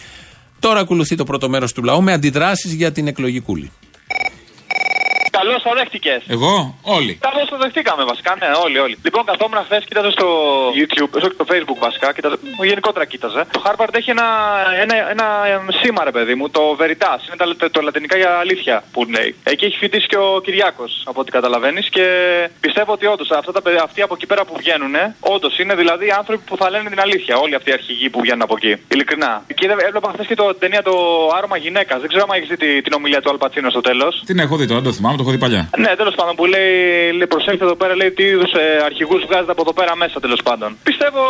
[0.60, 3.72] Τώρα ακολουθεί το πρώτο μέρος του λαού με αντιδράσεις για την εκλογή κούλη.
[5.38, 6.14] Καλώς το δέχτηκε.
[6.36, 6.54] Εγώ,
[6.98, 7.14] όλοι.
[7.28, 8.96] Καλώς το δεχτήκαμε βασικά, ναι, όλοι, όλοι.
[9.08, 10.28] Λοιπόν, καθόμουν χθες, κοίταζα στο
[10.80, 12.36] YouTube, στο στο Facebook βασικά, κοίταζα,
[12.72, 13.42] γενικότερα κοίταζα.
[13.56, 14.28] Το Harvard έχει ένα,
[14.84, 15.28] ένα, ένα
[15.82, 17.20] σήμα, ρε παιδί μου, το Veritas.
[17.28, 19.30] Είναι τα, το, το λατινικά για αλήθεια που λέει.
[19.44, 21.90] Εκεί έχει φοιτήσει και ο Κυριάκος, από ό,τι καταλαβαίνεις.
[21.90, 22.06] Και
[22.60, 23.30] πιστεύω ότι όντως
[23.84, 27.36] αυτοί από εκεί πέρα που βγαίνουν, όντως είναι δηλαδή άνθρωποι που θα λένε την αλήθεια.
[27.38, 28.74] Όλοι αυτοί οι αρχηγοί που βγαίνουν από εκεί.
[28.94, 29.44] Ειλικρινά.
[29.56, 30.94] Και είδα- έβλεπα χθες και το την ταινία το
[31.38, 32.00] Άρωμα Γυναίκας.
[32.00, 34.22] Δεν ξέρω αν έχεις δει τη- την ομιλία του Αλπατσίνο στο τέλος.
[34.26, 35.64] Την έχω δει τώρα, δεν το θυμάμαι, το έχω δει παλιά.
[35.84, 36.72] Ναι, τέλος πάντων που λέει,
[37.20, 40.42] λέει προσέξτε εδώ πέρα, λέει τι είδους ε, αρχηγούς βγάζετε από εδώ πέρα μέσα τέλος
[40.48, 40.70] πάντων.
[40.90, 41.22] Πιστεύω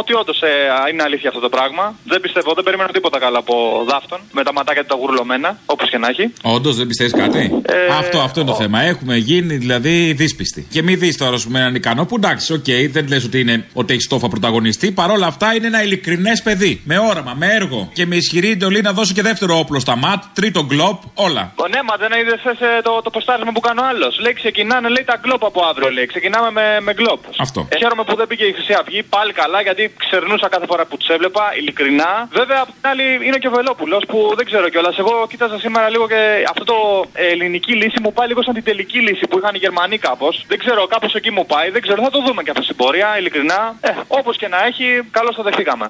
[0.00, 0.52] ότι όντως ε,
[0.90, 1.84] είναι αλήθεια αυτό το πράγμα.
[2.12, 3.54] Δεν πιστεύω, δεν περιμένω τίποτα καλό από
[3.90, 6.32] δάφτον με τα ματάκια του τα γουρλωμένα, όπως και να έχει.
[6.42, 8.78] Όντως δεν πιστεύεις κάτι; Ε, αυτό, αυτό είναι το θέμα.
[8.82, 10.66] Έχουμε γίνει δηλαδή δύσπιστοι.
[10.70, 13.66] Και μην δεις τώρα, ας πούμε, έναν ικανό που εντάξει, οκ, δεν λες ότι, είναι,
[13.72, 14.92] ότι έχεις στόφα πρωταγωνιστή.
[14.92, 16.80] Παρ' όλα αυτά είναι ένα ειλικρινές παιδί.
[16.84, 17.90] Με όραμα, με έργο.
[17.92, 21.52] Και με ισχυρή εντολή να δώσει και δεύτερο όπλο στα ΜΑΤ, τρίτο γκλοπ, όλα.
[21.54, 22.40] Ο, ναι, μα δεν είδες
[22.82, 24.12] το, το πώ ποστάρισμα που έκανε ο άλλος.
[24.24, 26.06] Λέει ξεκινάνε, λέει τα γκλόπ από αύριο, λέει.
[26.06, 27.20] Ξεκινάμε με, με γκλόπ.
[27.44, 27.60] Αυτό.
[27.72, 30.96] Ε, χαίρομαι που δεν πήγε η Χρυσή Αυγή, πάλι καλά, γιατί ξερνούσα κάθε φορά που
[30.96, 32.10] τους έβλεπα, ειλικρινά.
[32.40, 34.98] Βέβαια, απ' την άλλη είναι και ο Βελόπουλος που δεν ξέρω κιόλας.
[34.98, 36.20] Εγώ κοίταζα σήμερα λίγο και
[36.52, 36.76] αυτό το
[37.12, 40.44] ε, ελληνική λύση μου πάει λίγο σαν την τελική λύση που είχαν οι Γερμανοί κάπως.
[40.48, 43.18] Δεν ξέρω, κάπως εκεί μου πάει, δεν ξέρω, θα το δούμε και αυτό στην πορεία,
[43.18, 43.74] ειλικρινά.
[43.80, 45.86] Ε, όπως και να έχει, καλώς το δεχτήκαμε.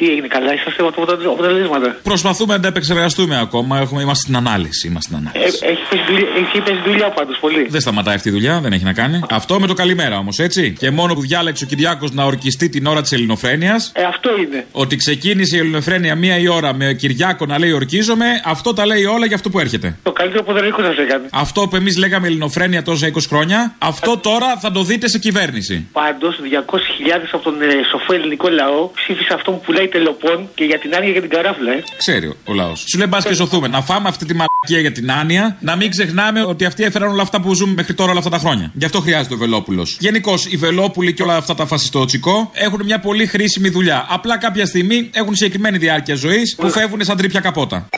[0.00, 1.96] Τι έγινε, καλά, είσαστε από τα αποτελέσματα.
[2.02, 3.78] Προσπαθούμε να τα επεξεργαστούμε ακόμα.
[3.78, 4.86] Έχουμε, είμαστε στην ανάλυση.
[4.88, 5.58] Είμαστε στην ανάλυση.
[5.62, 7.66] Ε, έχει πέσει δουλειά, έχει πέσει δουλειά πάντως πολύ.
[7.68, 9.20] Δεν σταματάει αυτή η δουλειά, δεν έχει να κάνει.
[9.30, 10.72] Αυτό με το καλημέρα όμως, έτσι.
[10.78, 13.92] Και μόνο που διάλεξε ο Κυριάκος να ορκιστεί την ώρα της ελληνοφρένειας.
[13.94, 14.66] Ε, αυτό είναι.
[14.72, 19.04] Ότι ξεκίνησε η ελληνοφρένεια μία η ώρα με Κυριάκο να λέει Ορκίζομαι, αυτό τα λέει
[19.04, 19.96] όλα για αυτό που έρχεται.
[20.02, 21.28] Το καλύτερο που δεν έχω σα έκανε.
[21.32, 25.86] Αυτό που εμείς λέγαμε ελληνοφρένεια τόσα 20 χρόνια, αυτό τώρα θα το δείτε σε κυβέρνηση.
[25.92, 30.78] Πάντως, 200.000 από τον ε, σοφό ελληνικό λαό ψήφισε αυτό που πουλάει τελοπών και για
[30.78, 31.82] την άνοια για την καράφλα, ε.
[31.96, 32.84] Ξέρει ο λαός.
[32.88, 33.68] Σου λέει μπας και σωθούμε.
[33.68, 37.22] Να φάμε αυτή τη μαλακία για την άνοια, να μην ξεχνάμε ότι αυτοί έφεραν όλα
[37.22, 38.70] αυτά που ζούμε μέχρι τώρα όλα αυτά τα χρόνια.
[38.74, 39.96] Γι' αυτό χρειάζεται ο Βελόπουλος.
[40.00, 44.06] Γενικώς οι Βελόπουλοι και όλα αυτά τα φασιστότσικο έχουν μια πολύ χρήσιμη δουλειά.
[44.08, 47.88] Απλά κάποια στιγμή έχουν συγκεκριμένη διάρκεια ζωής που φεύγουν σαν τρίπια καπότα.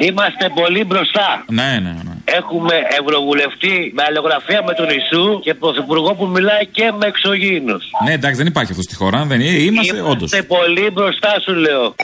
[0.00, 1.44] Είμαστε πολύ μπροστά.
[1.48, 2.14] Ναι, ναι, ναι.
[2.24, 7.84] Έχουμε ευρωβουλευτή με αλληλογραφία με τον Ιησού και πρωθυπουργό που μιλάει και με εξωγήινους.
[8.04, 9.24] Ναι, εντάξει, δεν υπάρχει αυτός στη χώρα.
[9.24, 9.56] Δεν είναι.
[9.56, 10.32] Είμαστε, όντως.
[10.32, 11.94] Είμαστε πολύ μπροστά, σου λέω.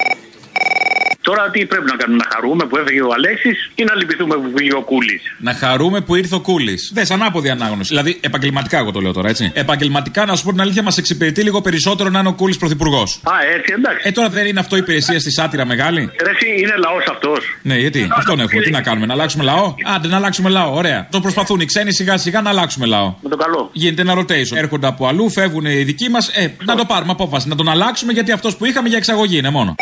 [1.28, 4.50] Τώρα τι πρέπει να κάνουμε, να χαρούμε που έφυγε ο Αλέξης ή να λυπηθούμε που
[4.54, 6.90] πήγε ο Κούλης; Να χαρούμε που ήρθε ο Κούλης.
[6.94, 7.88] Δεν σαν άποδη ανάγνωση.
[7.88, 9.50] Δηλαδή, επαγγελματικά εγώ το λέω τώρα, έτσι.
[9.54, 13.20] Επαγγελματικά, να σου πω την αλήθεια, μας εξυπηρετεί λίγο περισσότερο να είναι ο Κούλης πρωθυπουργός.
[13.22, 14.08] Α, έτσι, εντάξει.
[14.08, 17.56] Ε, τώρα δεν είναι αυτό η υπηρεσία στη σάτυρα μεγάλη; Ρε, εσύ είναι λαός αυτός.
[17.62, 18.62] Ναι, γιατί; Αυτόν έχουμε.
[18.62, 20.74] Τι να κάνουμε, να αλλάξουμε λαό; Άντε, να αλλάξουμε λαό.
[20.74, 21.08] Ωραία.
[21.10, 23.14] Το προσπαθούν οι ξένοι σιγά σιγά να αλλάξουμε λαό.
[23.20, 23.70] Με το καλό.
[23.72, 24.56] Γίνεται ένα rotation.
[24.56, 26.28] Έρχονται από αλλού, φεύγουν οι δικοί μας.
[26.28, 27.48] Ε, να το πάρουμε απόφαση.
[27.48, 29.74] Να τον αλλάξουμε γιατί αυτός που είχαμε για εξαγωγή είναι μόνο.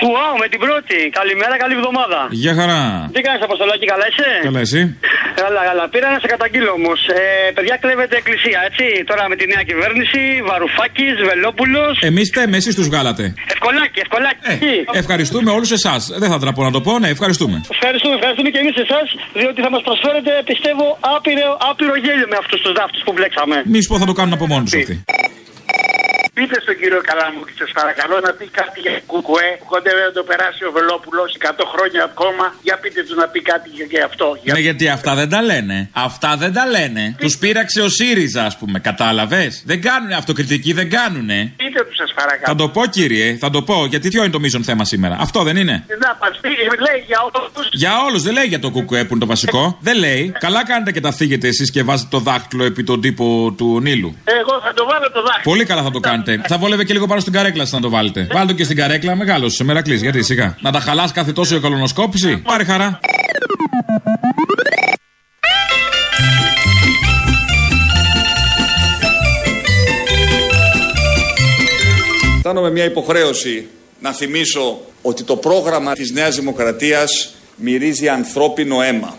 [0.00, 0.98] Φουάω με την πρώτη.
[1.18, 2.18] Καλημέρα, καλή εβδομάδα.
[2.42, 2.80] Γεια χαρά.
[3.14, 4.80] Τι κάνεις, Αποστολάκι, καλά είσαι; Καλά, εσύ;
[5.42, 5.84] Καλά, καλά.
[5.92, 6.98] Πήρα να σε καταγγείλω όμως.
[7.18, 7.22] Ε,
[7.56, 8.84] παιδιά, κλέβετε εκκλησία, έτσι.
[9.10, 11.94] Τώρα με τη νέα κυβέρνηση, Βαρουφάκης, Βελόπουλος.
[12.10, 13.24] Εμείς θέμε, εσείς τους βγάλατε.
[13.54, 14.72] Ευκολάκι, ευκολάκι.
[14.92, 16.00] Ε, ευχαριστούμε όλους εσάς.
[16.22, 17.56] Δεν θα τραπώ να το πω, ναι, ευχαριστούμε.
[17.76, 19.06] Ευχαριστούμε, ευχαριστούμε και εμείς εσάς,
[19.40, 23.56] διότι θα μας προσφέρετε, πιστεύω, άπειρο, άπειρο γέλιο με αυτούς τους δάφτους που βλέξαμε.
[23.72, 24.96] Μη σου πω θα το κάνουν από μόνοι τους αυτοί.
[26.38, 30.22] Πείτε στον κύριο Καλαμούκη, σας παρακαλώ να πει κάτι για κουκουέ που κοντεύει να το
[30.30, 32.44] περάσει ο Βελόπουλος 100 χρόνια ακόμα.
[32.66, 34.26] Για πείτε του να πει κάτι για, για αυτό.
[34.42, 34.52] Για...
[34.54, 35.76] Ναι, γιατί αυτά δεν τα λένε.
[35.92, 37.02] Αυτά δεν τα λένε.
[37.22, 38.78] Τους πείραξε ο ΣΥΡΙΖΑ, ας πούμε.
[38.78, 41.38] Κατάλαβες; Δεν κάνουν αυτοκριτική, δεν κάνουνε.
[41.56, 42.46] Πείτε του, σας παρακαλώ.
[42.46, 43.86] Θα το πω, κύριε, θα το πω.
[43.92, 46.48] Γιατί ποιο είναι το μείζον θέμα σήμερα; Αυτό δεν είναι; Να μας πει,
[46.86, 47.68] λέει για όλους.
[47.72, 49.78] Για όλους, δεν λέει για το κουκουέ που είναι το βασικό.
[49.80, 50.32] δεν λέει.
[50.38, 54.16] Καλά κάνετε και τα θίγετε εσείς και βάζετε το δάχτυλο επί τον τύπο του Νείλου.
[54.24, 55.52] Εγώ θα το βάλω το δάχτυλο.
[55.52, 56.27] Πολύ καλά θα το κάνετε.
[56.36, 58.26] Θα βόλευε και λίγο πάνω στην καρέκλα σας να το βάλετε.
[58.32, 60.02] Βάλτε και στην καρέκλα, μεγάλο σε μερακλής.
[60.02, 60.56] Γιατί σιγά.
[60.60, 62.36] Να τα χαλάς κάθε τόσο η κολονοσκόπηση.
[62.36, 63.00] Πάρε χαρά.
[72.38, 73.66] Φτάνω με μια υποχρέωση
[74.00, 79.14] να θυμίσω ότι το πρόγραμμα της Νέας Δημοκρατίας μυρίζει ανθρώπινο αίμα.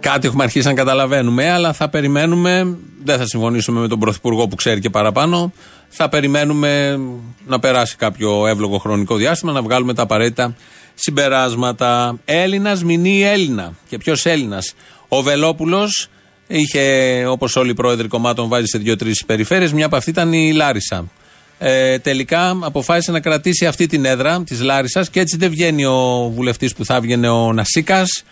[0.00, 2.76] Κάτι έχουμε αρχίσει να καταλαβαίνουμε, αλλά θα περιμένουμε.
[3.04, 5.52] Δεν θα συμφωνήσουμε με τον Πρωθυπουργό που ξέρει και παραπάνω.
[5.88, 7.00] Θα περιμένουμε
[7.46, 10.54] να περάσει κάποιο εύλογο χρονικό διάστημα, να βγάλουμε τα απαραίτητα
[10.94, 12.18] συμπεράσματα.
[12.24, 13.72] Έλληνας μηνύει Έλληνα.
[13.88, 14.74] Και ποιος Έλληνας;
[15.08, 16.08] Ο Βελόπουλος
[16.46, 19.72] είχε, όπως όλοι οι πρόεδροι κομμάτων, βάζει σε δύο-τρεις περιφέρειες.
[19.72, 21.10] Μια από αυτή ήταν η Λάρισα.
[21.58, 26.30] Ε, τελικά αποφάσισε να κρατήσει αυτή την έδρα της Λάρισας και έτσι δεν βγαίνει ο
[26.34, 28.24] βουλευτής που θα έβγαινε ο Νασίκας,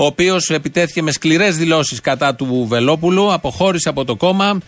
[0.00, 4.58] ο οποίος επιτέθηκε με σκληρές δηλώσεις κατά του Βελόπουλου, αποχώρησε από το κόμμα,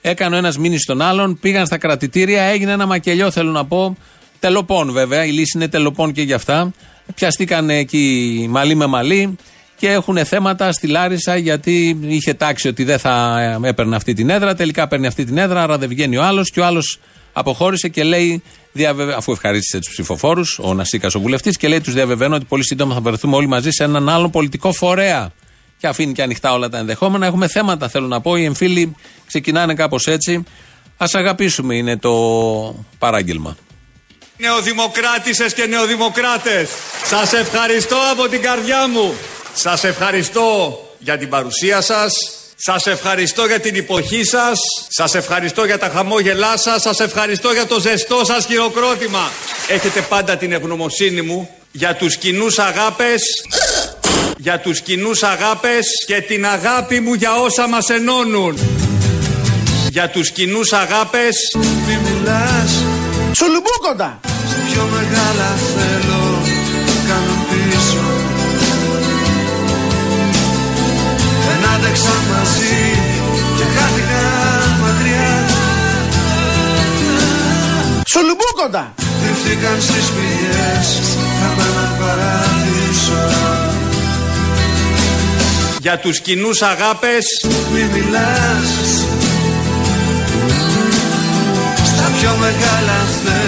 [0.00, 3.96] έκανε ο ένας μήνυ στον άλλον, πήγαν στα κρατητήρια, έγινε ένα μακελιό, θέλω να πω.
[4.38, 6.72] Τελοπών βέβαια, η λύση είναι τελοπών και για αυτά.
[7.14, 9.36] Πιαστήκαν εκεί μαλλί με μαλλί
[9.76, 14.54] και έχουν θέματα στη Λάρισα γιατί είχε τάξει ότι δεν θα έπαιρνε αυτή την έδρα.
[14.54, 16.98] Τελικά παίρνει αυτή την έδρα, άρα δεν βγαίνει ο άλλος και ο άλλος
[17.32, 19.14] αποχώρησε και λέει, διαβεβαι...
[19.14, 22.94] αφού ευχαρίστησε τους ψηφοφόρους, ο Νασίκας ο βουλευτής, και λέει: Τους διαβεβαίνω ότι πολύ σύντομα
[22.94, 25.32] θα βρεθούμε όλοι μαζί σε έναν άλλον πολιτικό φορέα.
[25.78, 27.26] Και αφήνει και ανοιχτά όλα τα ενδεχόμενα.
[27.26, 28.36] Έχουμε θέματα, θέλω να πω.
[28.36, 28.94] Οι εμφύλοι
[29.26, 30.44] ξεκινάνε κάπως έτσι.
[30.96, 32.14] Α αγαπήσουμε, είναι το
[32.98, 33.56] παράγγελμα.
[34.36, 36.70] Νεοδημοκράτησες και νεοδημοκράτες,
[37.04, 39.14] σας ευχαριστώ από την καρδιά μου.
[39.54, 42.39] Σας ευχαριστώ για την παρουσία σας.
[42.62, 47.66] Σας ευχαριστώ για την υποχή σας, σας ευχαριστώ για τα χαμόγελά σας, σας ευχαριστώ για
[47.66, 49.30] το ζεστό σας χειροκρότημα.
[49.68, 53.22] Έχετε πάντα την ευγνωμοσύνη μου για τους κοινούς αγάπες,
[54.36, 58.58] για τους κοινούς αγάπες και την αγάπη μου για όσα μας ενώνουν.
[59.90, 62.70] Για τους κοινούς αγάπες Μη μιλάς
[64.48, 66.42] Σε πιο μεγάλα θέλω
[67.08, 68.00] Κάνω πίσω
[71.46, 71.60] Δεν
[72.40, 72.76] μαζί
[73.56, 75.28] και χάθηκαν μακριά.
[78.06, 78.94] Σουλουμπούκοντα!
[79.22, 80.86] Κρυφτήκαν στις πηγές
[81.40, 83.26] Χαμέναν παράδεισο
[85.80, 87.24] Για τους κοινούς αγάπες
[87.72, 88.70] Μη μιλάς.
[91.84, 93.39] Στα πιο μεγάλα θέλω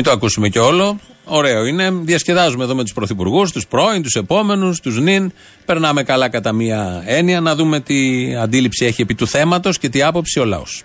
[0.00, 1.00] μην το ακούσουμε και όλο.
[1.24, 1.90] Ωραίο είναι.
[1.90, 5.32] Διασκεδάζουμε εδώ με τους πρωθυπουργούς, τους πρώην, τους επόμενους, τους νυν.
[5.64, 7.40] Περνάμε καλά κατά μία έννοια.
[7.40, 7.96] Να δούμε τι
[8.34, 10.82] αντίληψη έχει επί του θέματος και τι άποψη ο λαός.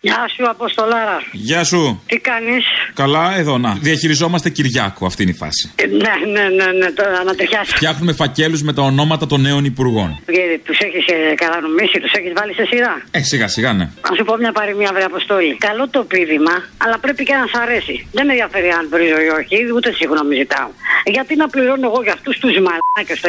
[0.00, 1.18] Γεια σου, Αποστολάρα.
[1.32, 2.02] Γεια σου.
[2.06, 3.76] Τι κάνεις; Καλά, εδώ να.
[3.80, 5.72] Διαχειριζόμαστε Κυριάκο, αυτή είναι η φάση.
[5.90, 7.70] Ναι, ναι, ναι, ναι, τώρα να ταιριάσει.
[7.76, 10.18] Φτιάχνουμε φακέλους με τα ονόματα των νέων υπουργών.
[10.64, 13.84] Τους έχεις ε, κατανομήσει, τους έχεις βάλει σε σειρά; Ε, σιγά σιγά, ναι.
[14.08, 15.56] Να σου πω μια παροιμία, βρε Αποστόλη.
[15.68, 17.94] Καλό το πείδημα, αλλά πρέπει και να σ' αρέσει.
[18.16, 20.68] Δεν με ενδιαφέρει αν βρίζω ή όχι, ούτε συγγνώμη ζητάω.
[21.14, 23.28] Γιατί να πληρώνω εγώ για αυτούς τους μαλάκες το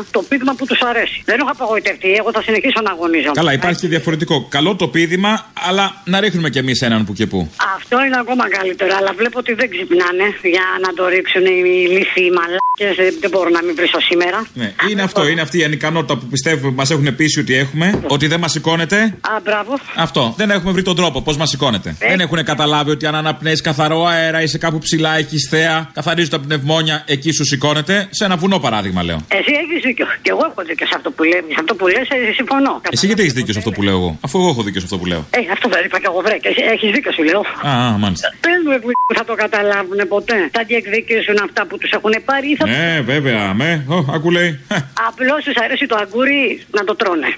[0.00, 1.18] 94,7 το πείδημα που τους αρέσει.
[1.30, 3.36] Δεν έχω απογοητευτεί, εγώ θα συνεχίσω να αγωνίζομαι.
[3.40, 4.36] Καλά, υπάρχει και διαφορετικό.
[4.56, 5.21] Καλό το πείδημα,
[5.68, 7.50] αλλά να ρίχνουμε κι εμείς έναν που και που.
[7.76, 12.22] Αυτό είναι ακόμα καλύτερο, αλλά βλέπω ότι δεν ξυπνάνε για να το ρίξουν οι λύθοι
[12.26, 13.18] οι μαλάκες.
[13.20, 14.46] Δεν μπορώ να μην βρίσω σήμερα.
[14.54, 18.26] Ναι, είναι αυτό, είναι αυτή η ανικανότητα που πιστεύουμε μας έχουν πείσει ότι έχουμε, ότι
[18.26, 18.98] δεν μας σηκώνεται.
[19.20, 19.78] Α, μπράβο.
[19.96, 20.34] Αυτό.
[20.36, 21.96] Δεν έχουμε βρει τον τρόπο πώς μας σηκώνεται.
[21.98, 22.08] Ε.
[22.08, 26.40] Δεν έχουν καταλάβει ότι αν αναπνέεις καθαρό αέρα, είσαι κάπου ψηλά, έχεις θέα, καθαρίζει τα
[26.40, 28.08] πνευμόνια, εκεί σου σηκώνεται.
[28.10, 29.24] Σε ένα βουνό παράδειγμα λέω.
[29.28, 30.06] Εσύ έχεις δίκιο.
[30.22, 31.40] Και εγώ έχω δίκιο σε αυτό που λέει.
[31.48, 32.80] Σε αυτό που λες, συμφωνώ.
[32.90, 34.98] Εσύ γιατί έχεις δίκιο σε αυτό που λέω εγώ, αφού εγώ έχω δίκιο σε αυτό
[34.98, 35.26] που λέω.
[35.30, 36.36] Ε, αυτό δεν είπα και εγώ βρε.
[36.72, 37.42] Έχεις δίκιο σου λέω.
[37.62, 38.28] Α, α, μάλιστα.
[38.40, 38.72] Πες μου,
[39.06, 40.48] που θα το καταλάβουν ποτέ.
[40.52, 42.66] Θα διεκδικήσουν αυτά που τους έχουν πάρει ή θα.
[42.66, 43.84] Ναι, βέβαια, με.
[43.88, 44.60] Ω, άκου λέει.
[45.08, 47.28] Απλώς τους αρέσει το αγκούρι να το τρώνε.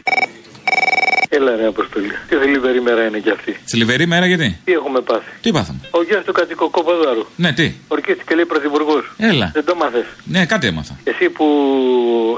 [1.37, 2.13] Έλα ρε Αποστολή.
[2.29, 3.53] Τι θλιβερή μέρα είναι κι αυτή.
[3.65, 7.25] Θλιβερή μέρα γιατί; Τι έχουμε πάθει; Τι πάθαμε; Ο γιος του κατοικοκό Ποδάρου.
[7.37, 9.05] Ναι, τι; Ορκίστηκε λέει πρωθυπουργός.
[9.17, 9.51] Έλα.
[9.55, 10.99] Δεν το μάθες; Ναι, κάτι έμαθα.
[11.05, 11.47] Εσύ που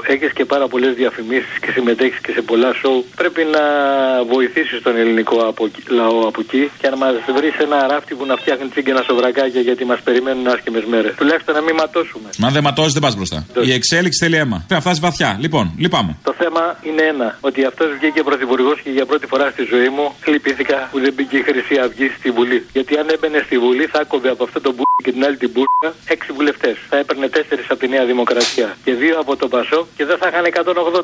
[0.07, 3.63] έχεις και πάρα πολλές διαφημίσεις και συμμετέχεις και σε πολλά σοου, πρέπει να
[4.33, 8.35] βοηθήσεις τον ελληνικό από, λαό από εκεί και να μας βρεις ένα ράφτη που να
[8.35, 11.15] φτιάχνει τσίγκαινα σοβρακάκια γιατί μας περιμένουν άσχημες μέρες.
[11.15, 12.29] Τουλάχιστον να μην ματώσουμε.
[12.37, 13.45] Μα δεν ματώσεις, δεν πας μπροστά.
[13.63, 14.55] Η εξέλιξη θέλει αίμα.
[14.55, 15.37] Πρέπει να φτάσει βαθιά.
[15.39, 16.17] Λοιπόν, λυπάμαι.
[16.23, 17.37] Το θέμα είναι ένα.
[17.41, 21.37] Ότι αυτός βγήκε πρωθυπουργός και για πρώτη φορά στη ζωή μου λυπήθηκα που δεν μπήκε
[21.41, 22.59] η Χρυσή Αυγή στη Βουλή.
[22.75, 25.49] Γιατί αν έμπαινε στη Βουλή θα κόβε από αυτό το μπου και την άλλη την
[25.53, 26.75] μπουρκα έξι βουλευτές.
[26.89, 30.27] Θα έπαιρνε τέσσερις από τη Νέα Δημοκρατία και δύο από τον Πασό και δεν θα
[30.29, 30.45] είχαν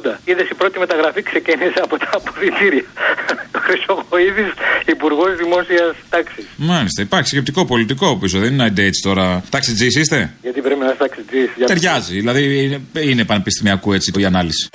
[0.06, 0.18] 180.
[0.30, 2.86] Είδες η πρώτη μεταγραφή ξεκίνησε από τα αποδητήρια.
[3.58, 4.46] Ο Χρυσοχοίδη,
[4.86, 6.46] Υπουργός Δημόσιας Τάξης.
[6.56, 8.40] Μάλιστα, υπάρχει σκεπτικό πολιτικό πίσω.
[8.40, 9.44] Δεν είναι έτσι τώρα.
[9.50, 11.50] Τάξη G είστε; Γιατί πρέπει να είσαι ταξιτζή.
[11.66, 12.14] Ταιριάζει.
[12.14, 12.80] Δηλαδή είναι,
[13.12, 14.70] είναι πανεπιστημιακού έτσι η ανάλυση.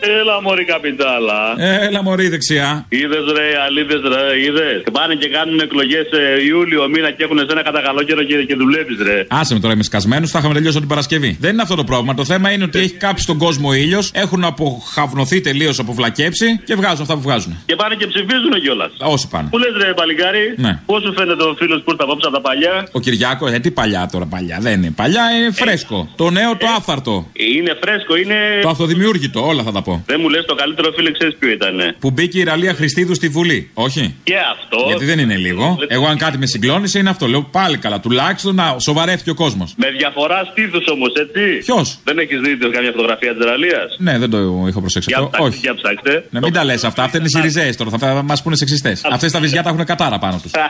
[0.00, 1.40] Έλα μωρή καπιτάλα.
[1.88, 2.86] Έλα μωρή δεξιά.
[2.88, 4.82] Είδες ρε, αλήθε ρε, είδες.
[4.92, 6.06] Πάνε και κάνουν εκλογές
[6.48, 9.26] Ιούλιο μήνα και έχουν ένα κατά καιρό και, και δουλεύεις ρε.
[9.28, 11.36] Άσε με τώρα, είμαι σκασμένος, θα είχαμε τελειώσει την Παρασκευή.
[11.40, 12.14] Δεν είναι αυτό το πρόβλημα.
[12.14, 16.74] Το θέμα είναι ότι έχει κάψει τον κόσμο ο ήλιος, έχουν αποχαυνωθεί τελείως, αποβλακέψει και
[16.74, 17.62] βγάζουν αυτά που βγάζουν.
[17.66, 18.90] Και πάνε και ψηφίζουν κιόλας.
[18.98, 19.48] Όσοι πάνε.
[19.50, 20.80] Πού λες ρε, παλικάρι, Ναι.
[20.86, 23.70] πώς σου φαίνεται ο φίλος που ήρθε απόψε από τα παλιά; Ο Κυριάκο, ε, τι
[23.70, 24.58] παλιά τώρα, παλιά.
[24.60, 26.08] Δεν είναι παλιά, είναι φρέσκο.
[26.16, 27.30] Το νέο, το άφθαρτο.
[27.56, 28.34] Είναι φρέσκο, είναι.
[28.62, 29.89] Το αυτοδημιούργητο, όλα θα τα πω.
[30.06, 31.94] Δεν μου λες το καλύτερο φίλο, ξέρεις ποιο ήταν.
[31.98, 33.70] Που μπήκε η Ραλία Χριστίδου στη Βουλή.
[33.74, 34.14] Όχι.
[34.22, 34.84] Και αυτό.
[34.86, 35.78] Γιατί δεν είναι λίγο.
[35.88, 37.26] Εγώ, αν κάτι με συγκλώνησε, είναι αυτό.
[37.26, 38.00] Λέω πάλι καλά.
[38.00, 39.74] Τουλάχιστον να σοβαρεύτηκε ο κόσμος.
[39.76, 41.56] Με διαφορά στήθους όμως, έτσι.
[41.64, 45.28] Ποιος; Δεν έχεις δει καμιά φωτογραφία της Ραλίας; Ναι, δεν το είχα προσέξει Για αυτό.
[45.30, 45.58] ψάξτε, Όχι.
[45.62, 46.24] για ψάξτε.
[46.30, 47.02] Να μην τα λες αυτά.
[47.02, 47.90] Αυτά είναι Σιριζέες τώρα.
[47.98, 49.04] Θα μας πούνε σεξιστές.
[49.04, 50.50] Αυτές τα βυζιά τα έχουν κατάρα πάνω τους.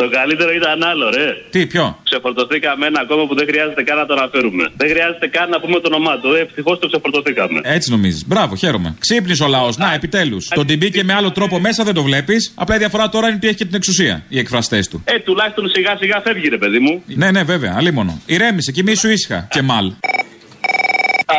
[0.00, 1.28] το καλύτερο ήταν άλλο, ρε.
[1.50, 4.64] Τι, ποιο; Ξεφορτωθήκαμε ένα ακόμα που δεν χρειάζεται καν να το αναφέρουμε.
[4.76, 6.28] Δεν χρειάζεται καν να πούμε το όνομά του.
[6.34, 7.60] Ευτυχώς το ξεφορτωθήκαμε.
[7.62, 8.26] Έτσι νομίζεις.
[8.26, 8.94] Μπράβο, χαίρομαι.
[8.98, 9.76] Ξύπνησε ο λαός.
[9.76, 10.48] Να, επιτέλους.
[10.48, 12.52] Τον την μπήκε με άλλο τρόπο μέσα, δεν το βλέπεις.
[12.54, 14.24] Απλά η διαφορά τώρα είναι ότι έχει και την εξουσία.
[14.28, 15.02] Οι εκφραστές του.
[15.04, 17.02] Ε, τουλάχιστον σιγά σιγά φεύγει, ρε παιδί μου.
[17.06, 18.20] Ναι, ναι, βέβαια, αλίμονο.
[18.26, 19.48] Ηρέμησε, κοιμήσου ήσυχα.
[19.50, 19.92] Και μάλ.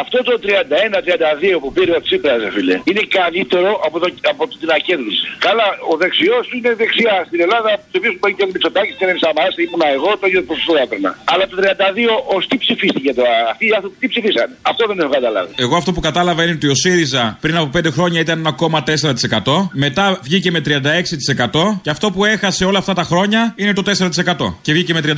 [0.01, 4.69] Αυτό το 31-32 που πήρε ο Τσίπρας, ρε φίλε, είναι καλύτερο από, το, από την
[4.77, 5.23] ακέντρωση.
[5.47, 7.15] Καλά, ο δεξιός είναι δεξιά.
[7.29, 11.11] Στην Ελλάδα ψηφίσουμε και ο Μητσοτάκης και ο Σαμαρά, ήμουν εγώ, το ίδιο ποσοστό έπαιρνα.
[11.31, 14.47] Αλλά το 32 ως τι ψηφίστηκε τώρα, αυτοί οι άνθρωποι τι ψηφίσαν.
[14.71, 15.51] Αυτό δεν έχω καταλάβει.
[15.65, 19.69] Εγώ αυτό που κατάλαβα είναι ότι ο ΣΥΡΙΖΑ πριν από 5 χρόνια ήταν 1,4%.
[19.85, 24.53] Μετά βγήκε με 36% και αυτό που έχασε όλα αυτά τα χρόνια είναι το 4%
[24.61, 25.09] και βγήκε με 32%.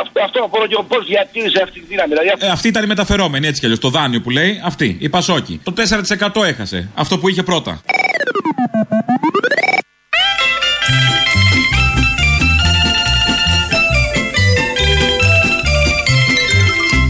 [0.00, 2.08] Αυτό, αυτό μπορώ και πώς διατήρησε αυτή τη δύναμη.
[2.08, 3.80] Δηλαδή, Ε, αυτή ήταν η μεταφερόμενη έτσι κι αλλιώς.
[3.80, 5.60] Το δάνειο που λέει, αυτή, η Πασόκη.
[5.62, 6.88] Το 4% έχασε.
[6.94, 7.80] Αυτό που είχε πρώτα.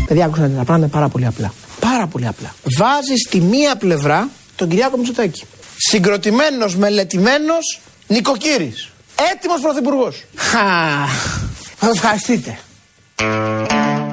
[0.07, 1.53] Παιδιά, άκουσα να πάνε πάρα πολύ απλά.
[1.81, 2.55] Πάρα πολύ απλά.
[2.79, 5.43] Βάζεις στη μία πλευρά τον Κυριάκο Μητσοτάκη.
[5.77, 8.91] Συγκροτημένος, μελετημένος, νοικοκύρης.
[9.35, 10.25] Έτοιμος πρωθυπουργός.
[10.35, 12.59] Θα το ευχαριστείτε.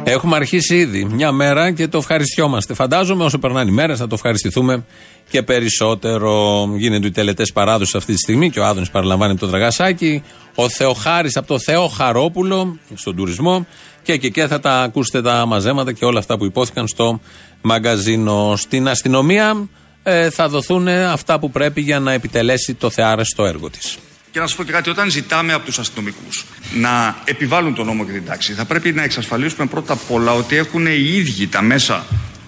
[0.04, 2.74] Έχουμε αρχίσει ήδη μια μέρα και το ευχαριστιόμαστε.
[2.74, 4.86] Φαντάζομαι όσο περνάνε οι μέρες θα το ευχαριστηθούμε
[5.30, 6.65] και περισσότερο.
[6.78, 10.24] Γίνονται οι τελετές παράδοσης αυτή τη στιγμή και ο Άδωνης παραλαμβάνει από το Δραγασάκι.
[10.56, 13.65] Ο Θεοχάρης από το Θεό Χαρόπουλο στον τουρισμό.
[14.04, 17.20] Και εκεί και θα τα ακούσετε τα μαζέματα και όλα αυτά που υπόθηκαν στο
[17.62, 18.56] μαγκαζίνο.
[18.56, 19.70] Στην αστυνομία
[20.04, 23.98] ε, θα δοθούν αυτά που πρέπει για να επιτελέσει το θεάρεστο έργο της.
[24.38, 28.06] Και να σας πω και κάτι, όταν ζητάμε από τους αστυνομικούς να επιβάλλουν τον νόμο
[28.06, 31.62] και την τάξη, θα πρέπει να εξασφαλίσουμε πρώτα απ' όλα ότι έχουν οι ίδιοι τα
[31.62, 32.06] μέσα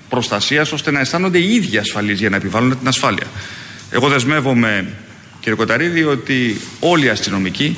[0.09, 3.27] προστασίας ώστε να αισθάνονται οι ίδιοι ασφαλείς για να επιβάλλουν την ασφάλεια.
[3.89, 4.93] Εγώ δεσμεύομαι,
[5.39, 7.77] κύριε Κοταρίδη, ότι όλοι οι αστυνομικοί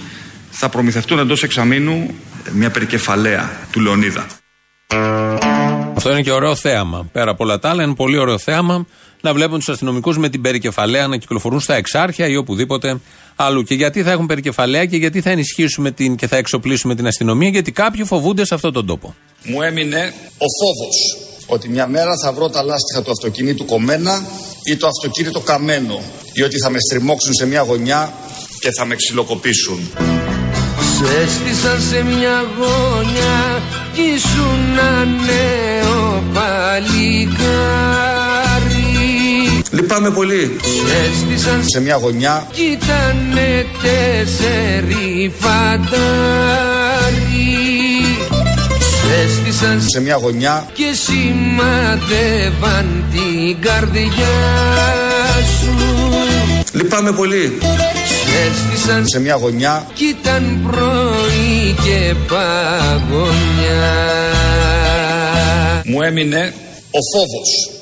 [0.51, 2.15] θα προμηθευτούν εντός εξαμήνου
[2.53, 4.25] μια περικεφαλαία του Λεωνίδα.
[6.03, 7.09] Αυτό είναι και ωραίο θέαμα.
[7.11, 8.85] Πέρα από όλα τα άλλα, είναι πολύ ωραίο θέαμα
[9.21, 12.99] να βλέπουν τους αστυνομικούς με την περικεφαλαία να κυκλοφορούν στα εξάρχεια ή οπουδήποτε
[13.35, 13.63] αλλού.
[13.63, 17.49] Και γιατί θα έχουν περικεφαλαία και γιατί θα ενισχύσουμε την, και θα εξοπλίσουμε την αστυνομία,
[17.49, 19.15] γιατί κάποιοι φοβούνται σε αυτόν τον τόπο.
[19.43, 24.25] Μου έμεινε ο φόβος ότι μια μέρα θα βρω τα λάστιχα του αυτοκινήτου κομμένα
[24.71, 26.01] ή το αυτοκίνητο καμένο
[26.33, 28.13] ή ότι θα με στριμώξουν σε μια γωνιά
[28.59, 29.91] και θα με ξυλοκοπήσουν.
[31.05, 33.61] Σε έστησαν σε μια γωνιά
[33.93, 36.91] κι ήσουν ένα νέο παλικάρι.
[39.71, 40.57] Λυπάμαι πολύ.
[40.61, 42.47] Σε έστησαν Σε μια γωνιά.
[42.51, 45.91] Κι ήτανε τέσσερι φαντάρι.
[48.79, 50.67] Σε έστησαν σε μια γωνιά.
[50.73, 54.37] και σημαδεύαν την καρδιά
[55.59, 55.73] σου.
[56.71, 57.57] Λυπάμαι πολύ.
[58.31, 63.91] Σε έστησαν σε μια γωνιά κι ήταν πρωί και παγωνιά
[65.85, 66.53] μου έμεινε
[66.91, 67.81] ο φόβος.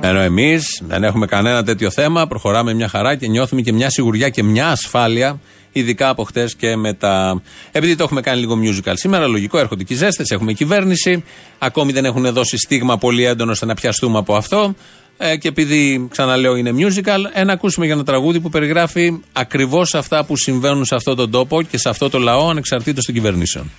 [0.00, 4.28] Ενώ εμείς δεν έχουμε κανένα τέτοιο θέμα, προχωράμε μια χαρά και νιώθουμε και μια σιγουριά
[4.28, 5.40] και μια ασφάλεια,
[5.72, 7.42] ειδικά από χτες και μετά.
[7.72, 11.24] Επειδή το έχουμε κάνει λίγο musical σήμερα, λογικό, έρχονται και οι ζέστες, έχουμε κυβέρνηση.
[11.58, 14.74] Ακόμη δεν έχουν δώσει στίγμα πολύ έντονο ώστε να πιαστούμε από αυτό.
[15.18, 20.24] Ε, και επειδή, ξαναλέω, είναι musical, ένα ακούσουμε για ένα τραγούδι που περιγράφει ακριβώς αυτά
[20.24, 23.70] που συμβαίνουν σε αυτόν τον τόπο και σε αυτό το λαό, ανεξαρτήτως των κυβερνήσεων.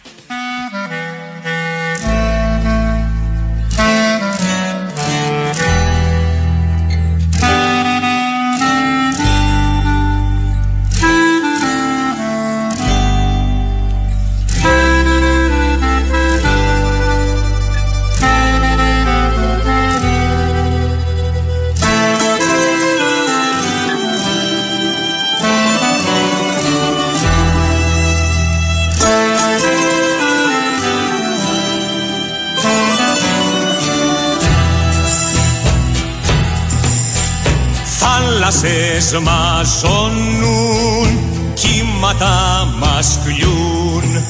[39.20, 41.10] Μαζώνουν,
[41.54, 44.26] κύματα μας κλειούν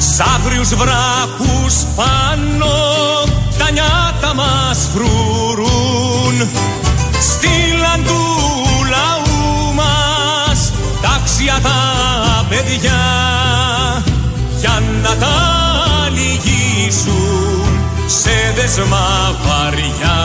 [0.00, 2.74] Σ' άγριους βράχους πάνω
[3.58, 6.48] τα νιάτα μας φρουρούν.
[7.20, 8.20] Στείλαν του
[8.90, 13.02] λαού μας τάξια τα παιδιά
[14.60, 15.38] για να τα
[16.10, 20.18] λυγίσουν σε δεσμά βαριά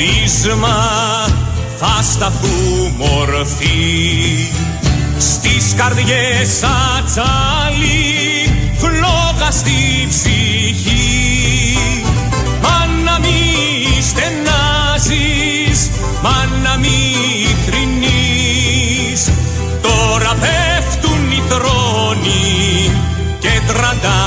[0.00, 0.78] πείσμα
[1.78, 4.48] θα σταθού μορφή.
[5.18, 8.08] Στις καρδιές ατσάλι
[8.78, 11.78] φλόγα στη ψυχή.
[12.62, 15.90] Μα να μη στενάζεις
[16.22, 16.98] μα να μη
[17.66, 19.30] θρηνείς
[19.82, 22.90] τώρα πέφτουν οι θρόνοι
[23.38, 24.19] και τραντάζει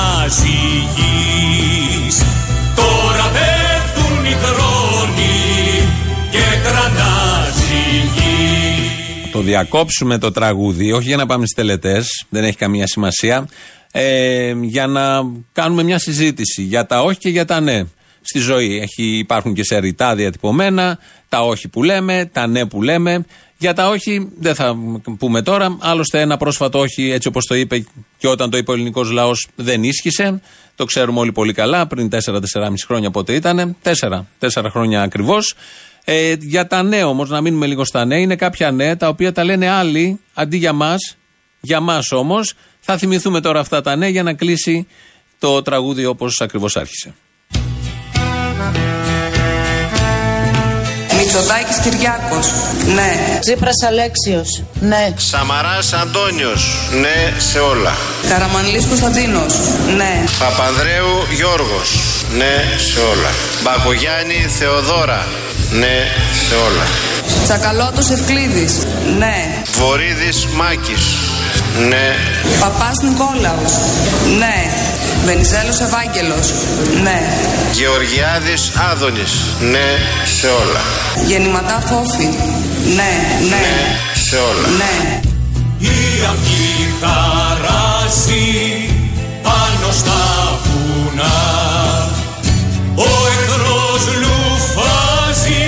[9.44, 13.48] διακόψουμε το τραγούδι, όχι για να πάμε στις τελετές, δεν έχει καμία σημασία,
[13.92, 17.84] ε, για να κάνουμε μια συζήτηση για τα όχι και για τα ναι
[18.24, 18.80] στη ζωή.
[18.80, 23.26] Έχει, υπάρχουν και σε ρητά διατυπωμένα, τα όχι που λέμε, τα ναι που λέμε.
[23.58, 24.76] Για τα όχι δεν θα
[25.18, 25.78] πούμε τώρα.
[25.80, 27.86] Άλλωστε, ένα πρόσφατο όχι, έτσι όπως το είπε
[28.18, 30.42] και όταν το είπε ο ελληνικός λαός, δεν ίσχυσε.
[30.76, 31.88] Το ξέρουμε όλοι πολύ καλά.
[31.88, 33.76] Πριν 4-4,5 χρόνια πότε ήταν.
[33.84, 35.56] 4, 4 χρόνια ακριβώς.
[36.06, 39.32] Ε, για τα ναι όμως, να μείνουμε λίγο στα ναι, είναι κάποια ναι τα οποία
[39.32, 41.18] τα λένε άλλοι αντί για μας.
[41.62, 44.88] Για μας όμως, θα θυμηθούμε τώρα αυτά τα ναι για να κλείσει
[45.40, 47.14] το τραγούδι όπως ακριβώς άρχισε.
[51.18, 52.48] Μητσοτάκης Κυριάκος.
[52.96, 53.40] Ναι.
[53.40, 54.64] Τσίπρας Αλέξιος.
[54.80, 55.14] Ναι.
[55.16, 56.64] Σαμαράς Αντώνιος.
[57.02, 57.94] Ναι σε όλα.
[58.30, 59.54] Καραμανλής Κωνσταντίνος.
[59.98, 60.24] Ναι.
[60.40, 61.90] Παπανδρέου Γιώργος.
[62.38, 63.32] Ναι σε όλα.
[63.64, 65.28] Μπακογιάννη Θεοδώρα.
[65.80, 65.98] Ναι
[66.48, 66.86] σε όλα.
[67.44, 68.74] Τσακαλώτος Ευκλήδης.
[69.18, 69.64] Ναι.
[69.78, 71.06] Βορύδης Μάκης.
[71.88, 72.16] Ναι.
[72.60, 73.74] Παπάς Νικόλαος.
[74.38, 74.56] Ναι.
[75.26, 76.48] Βενιζέλος Ευάγγελος.
[77.04, 77.22] Ναι.
[77.74, 79.34] Γεωργιάδης Άδωνης.
[79.72, 79.88] Ναι
[80.40, 80.82] σε όλα.
[81.28, 82.30] Γεννηματά Φόφη.
[82.96, 83.14] Ναι,
[83.50, 83.64] ναι.
[84.28, 84.68] σε όλα.
[84.78, 85.20] Ναι.
[85.80, 88.46] Η αυγή χαράζει
[89.44, 90.22] πάνω στα
[90.64, 91.36] βουνά
[92.96, 95.63] Ο εχθρός λουφάζει,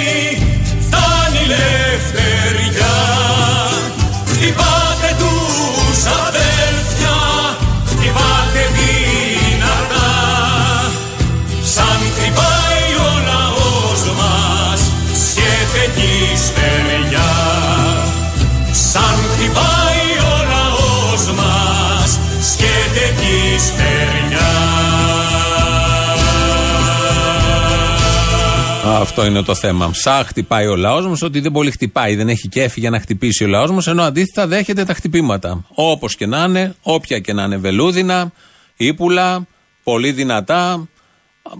[28.98, 29.94] Αυτό είναι το θέμα.
[29.94, 33.44] Σαν χτυπάει ο λαός μας, ότι δεν πολύ χτυπάει, δεν έχει κέφι για να χτυπήσει
[33.44, 35.66] ο λαός μας, ενώ αντίθετα δέχεται τα χτυπήματα.
[35.74, 38.32] Όπως και να είναι, όποια και να είναι, βελούδινα,
[38.76, 39.48] ύπουλα,
[39.84, 40.88] πολύ δυνατά.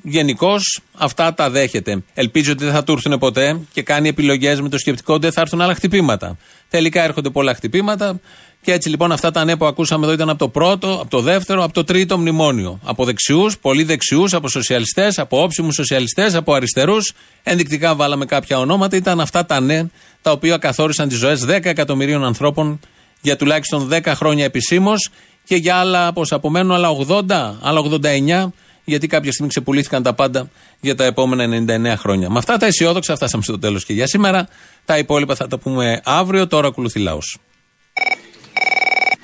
[0.04, 2.04] Γενικώς αυτά τα δέχεται.
[2.14, 5.32] Ελπίζω ότι δεν θα του έρθουν ποτέ και κάνει επιλογές με το σκεπτικό ότι δεν
[5.32, 6.38] θα έρθουν άλλα χτυπήματα.
[6.70, 8.20] Τελικά έρχονται πολλά χτυπήματα
[8.66, 11.22] και έτσι λοιπόν αυτά τα νέα που ακούσαμε εδώ ήταν από το πρώτο, από το
[11.22, 12.80] δεύτερο, από το τρίτο μνημόνιο.
[12.84, 17.14] Από δεξιούς, πολύ δεξιούς, από σοσιαλιστές, από όψιμους σοσιαλιστές, από αριστερούς.
[17.44, 18.96] Ενδεικτικά βάλαμε κάποια ονόματα.
[18.96, 19.84] Ήταν αυτά τα ναι
[20.22, 22.80] τα οποία καθόρισαν τις ζωές 10 εκατομμυρίων ανθρώπων
[23.22, 25.10] για τουλάχιστον 10 χρόνια επισήμως
[25.44, 27.24] και για άλλα, πώ απομένουν, άλλα 80,
[27.62, 28.54] άλλα 89,
[28.84, 30.50] γιατί κάποια στιγμή ξεπουλήθηκαν τα πάντα
[30.82, 32.30] για τα επόμενα 99 χρόνια.
[32.30, 34.48] Με αυτά τα αισιόδοξα φτάσαμε στο τέλος και για σήμερα.
[34.86, 36.48] Τα υπόλοιπα θα τα πούμε αύριο.
[36.48, 37.38] Τώρα ακολουθεί λαός.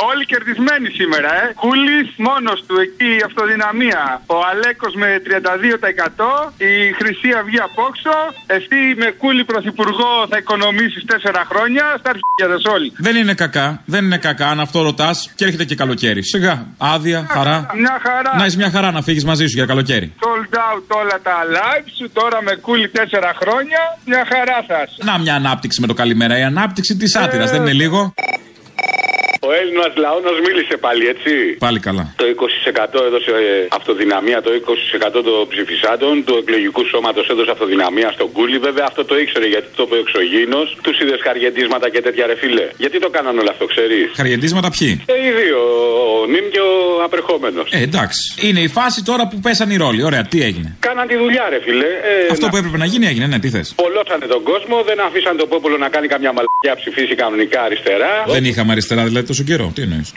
[0.09, 1.45] Όλοι κερδισμένοι σήμερα, ε.
[1.63, 4.01] Κούλης μόνος του εκεί η αυτοδυναμία.
[4.35, 6.53] Ο Αλέκος με 32%.
[6.69, 8.17] Η Χρυσή Αυγή απόξω.
[8.57, 11.83] Εσύ με κούλη πρωθυπουργό θα οικονομήσεις 4 χρόνια.
[12.01, 12.93] Στα αρχίδια όλοι.
[13.07, 13.67] Δεν είναι κακά.
[13.85, 16.23] Δεν είναι κακά αν αυτό ρωτάς και έρχεται και καλοκαίρι.
[16.23, 16.55] Σιγά.
[16.77, 17.57] Άδεια, χαρά.
[17.75, 18.31] Μια χαρά.
[18.39, 20.13] Να είσαι μια χαρά να φύγεις μαζί σου για καλοκαίρι.
[20.23, 22.11] Sold out όλα τα live σου.
[22.13, 23.81] Τώρα με κούλη 4 χρόνια.
[24.05, 25.01] Μια χαρά θα είσαι.
[25.09, 26.37] Να μια ανάπτυξη με το καλημέρα.
[26.37, 28.13] Η ανάπτυξη της άτυρας δεν είναι λίγο.
[29.47, 30.17] Ο Έλληνας λαό
[30.47, 31.31] μίλησε πάλι, έτσι.
[31.65, 32.05] Πάλι καλά.
[32.21, 32.25] Το
[32.95, 34.51] 20% έδωσε ε, αυτοδυναμία, το
[35.17, 38.57] 20% των ψηφισάντων του εκλογικού σώματος έδωσε αυτοδυναμία στον Κούλι.
[38.67, 40.67] Βέβαια αυτό το ήξερε γιατί το είπε ο εξωγήινος.
[40.85, 42.65] Τους είδες χαριεντίσματα και τέτοια ρε φίλε.
[42.83, 45.59] Γιατί το κάνανε όλο αυτό, ξέρεις; Χαριεντίσματα ποιοι; Ε, οι δύο,
[46.21, 46.73] ο Νιμ και ο
[47.07, 47.67] απερχόμενος.
[47.77, 48.23] Ε, εντάξει.
[48.47, 50.01] Είναι η φάση τώρα που πέσαν οι ρόλοι.
[50.09, 51.89] Ωραία, τι έγινε; Κάναν τη δουλειά, ρε φίλε.
[52.11, 55.33] Ε, Αυτό που έπρεπε να γίνει έγινε, ναι, τι θες; Πολλώσανε τον κόσμο, δεν αφήσαν
[55.37, 58.11] τον πόπολο να κάνει καμιά μαλακιά ψηφίσει κανονικά αριστερά.
[58.27, 59.67] Δεν είχαμε αριστερά δηλαδή τόσο καιρό.
[59.75, 60.09] Τι εννοείς;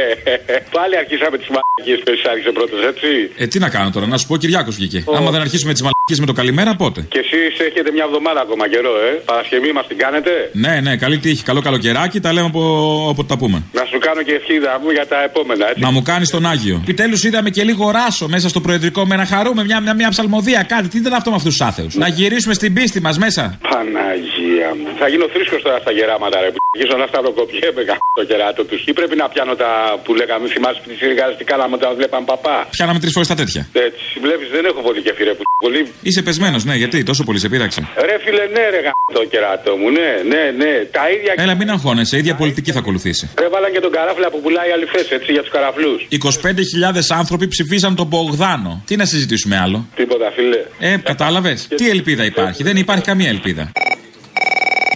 [0.76, 3.08] Πάλι αρχίσαμε τις μαλακίες που εσύ άρχισε πρώτος, έτσι.
[3.42, 4.98] Ε, τι να κάνω τώρα, να σου πω Κυριάκος βγήκε.
[5.18, 8.64] Άμα δεν αρχίσουμε τις μαλακίες με το καλημέρα, πότε; Και εσείς έχετε μια εβδομάδα ακόμα
[8.68, 9.10] καιρό, ε.
[9.30, 11.42] Παρασκευή μας την κάνετε; Ναι, ναι, καλή τύχη.
[11.50, 12.62] Καλό καλοκαιράκι, τα λέμε από
[13.10, 13.58] όποτε τα πούμε.
[13.72, 15.80] Να σου κάνω και ευχίδα μου για τα επόμενα, έτσι.
[15.80, 16.76] Να μου κάνεις τον Άγιο.
[16.82, 20.62] Επιτέλους είδαμε και λίγο ράσο μέσα στο προεδρικό με να χαρούμε μια, μια, μια ψαλμοδία,
[20.62, 20.88] κάτι.
[20.88, 23.58] Τι ήταν αυτό με αυτούς τους άθεους; Να γυρίσουμε στην πίστη μας μέσα.
[23.70, 24.86] Παναγία μου.
[24.98, 26.48] Θα γίνω θρήσκος τώρα στα γεράματα, ρε.
[26.54, 27.82] Που αρχίζω να σταυροκοπιέμαι
[28.18, 28.35] το κεράτο
[28.68, 28.80] τους.
[28.86, 29.70] Ή πρέπει να πιάνω τα
[30.04, 32.66] που λέγαμε, θυμάσαι τι σιγά τι κάναμε όταν βλέπαμε παπά.
[32.70, 33.68] Πιάναμε τρεις φορές τα τέτοια.
[33.72, 35.34] Έτσι, βλέπεις δεν έχω πολύ κεφί, ρε.
[35.34, 35.82] Που πολύ.
[36.02, 37.80] Είσαι πεσμένος, ναι, γιατί τόσο πολύ σε πείραξε.
[38.08, 38.80] Ρε φίλε, ναι, ρε
[39.12, 40.72] το κεράτο μου, ναι, ναι, ναι.
[40.96, 41.32] Τα ίδια.
[41.36, 43.30] Έλα, μην αγχώνεσαι, ίδια πολιτική θα ακολουθήσει.
[43.38, 46.08] Ρε βάλαν και τον καράφλα που πουλάει αληθέ, έτσι, για τους καραφλούς.
[46.10, 48.82] 25.000 άνθρωποι ψηφίσαν τον Μπογδάνο.
[48.86, 50.60] Τι να συζητήσουμε άλλο; Τίποτα, φίλε.
[50.78, 51.68] Ε, κατάλαβες.
[51.76, 53.72] Τι ελπίδα υπάρχει; Δεν υπάρχει καμία ελπίδα.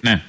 [0.01, 0.23] Ναι.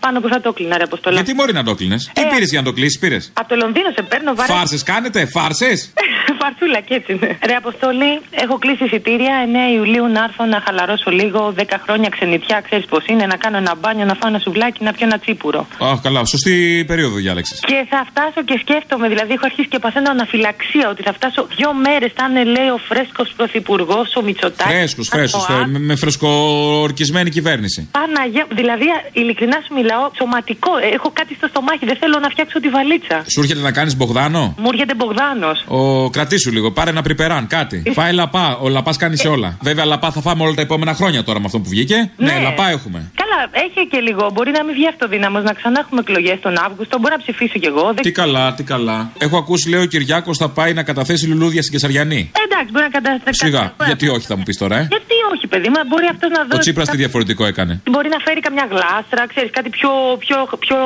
[0.00, 1.14] πάνω που θα το κλείνα, ρε Αποστολή.
[1.14, 1.96] Γιατί μπορεί να το κλείνε.
[1.96, 4.52] Τι πήρες για να το κλείσεις, πήρες; Από το Λονδίνο σε παίρνω βάρη.
[4.52, 5.92] Φάρσες κάνετε, φάρσες;
[6.46, 7.30] Φαρσούλα και έτσι είναι.
[7.48, 8.12] Ρε Αποστολή,
[8.44, 9.34] έχω κλείσει εισιτήρια
[9.70, 11.40] 9 Ιουλίου να έρθω να χαλαρώσω λίγο.
[11.58, 13.24] 10 χρόνια ξενιτιά, ξέρεις πώς είναι.
[13.32, 15.60] Να κάνω ένα μπάνιο, να φάω ένα σουβλάκι, να πιω ένα τσίπουρο.
[15.90, 16.54] Αχ, καλά, σωστή
[16.90, 17.52] περίοδο διάλεξη.
[17.70, 21.70] Και θα φτάσω και σκέφτομαι, δηλαδή έχω αρχίσει και παθαίνω αναφυλαξία ότι θα φτάσω δύο
[21.86, 22.10] μέρες.
[22.18, 24.74] Θα είναι, λέει, ο φρέσκος πρωθυπουργός, ο Μητσοτάκης.
[24.74, 25.46] Φρέσκος, φρέσκος.
[25.72, 27.80] Με, με φρεσκοορκισμένη κυβέρνηση.
[27.98, 30.72] Παναγία, δηλαδή ειλικρινά σου μιλάω, σωματικό.
[30.76, 33.16] Ε, Έχω κάτι στο στομάχι, δεν θέλω να φτιάξω τη βαλίτσα.
[33.32, 35.58] Σου έρχεται να κάνεις Μπογδάνο; Μου έρχεται Μπογδάνος.
[35.80, 37.82] Ο κρατήσου λίγο, πάρε ένα πριπεράν, κάτι.
[37.94, 38.56] Φάει λαπά.
[38.56, 39.58] Ο λαπάς κάνει σε όλα.
[39.62, 42.10] Βέβαια, λαπά θα φάμε όλα τα επόμενα χρόνια τώρα με αυτό που βγήκε.
[42.16, 43.10] Ναι, λαπά έχουμε.
[43.20, 44.30] Καλά, έχει και λίγο.
[44.34, 46.98] Μπορεί να μην βγει αυτοδύναμο, να ξανά έχουμε εκλογές τον Αύγουστο.
[46.98, 47.84] Μπορεί να ψηφίσω κι εγώ.
[47.94, 48.02] Δεν...
[48.02, 49.10] Τι καλά, τι καλά.
[49.18, 52.30] Έχω ακούσει, λέει ο Κυριάκος θα πάει να καταθέσει λουλούδια στην Κεσαριανή.
[52.38, 53.44] Ε, εντάξει, μπορεί να καταθέσει.
[53.44, 54.86] Σιγά, γιατί όχι θα μου πεις τώρα, ε.
[54.90, 56.60] Γιατί όχι, Όχι, παιδί μου, μπορεί αυτός να Ο δώσει.
[56.60, 59.90] Τσίπρας τι διαφορετικό έκανε; Μπορεί να φέρει καμιά γλάστρα, ξέρεις, κάτι πιο,
[60.24, 60.78] πιο, πιο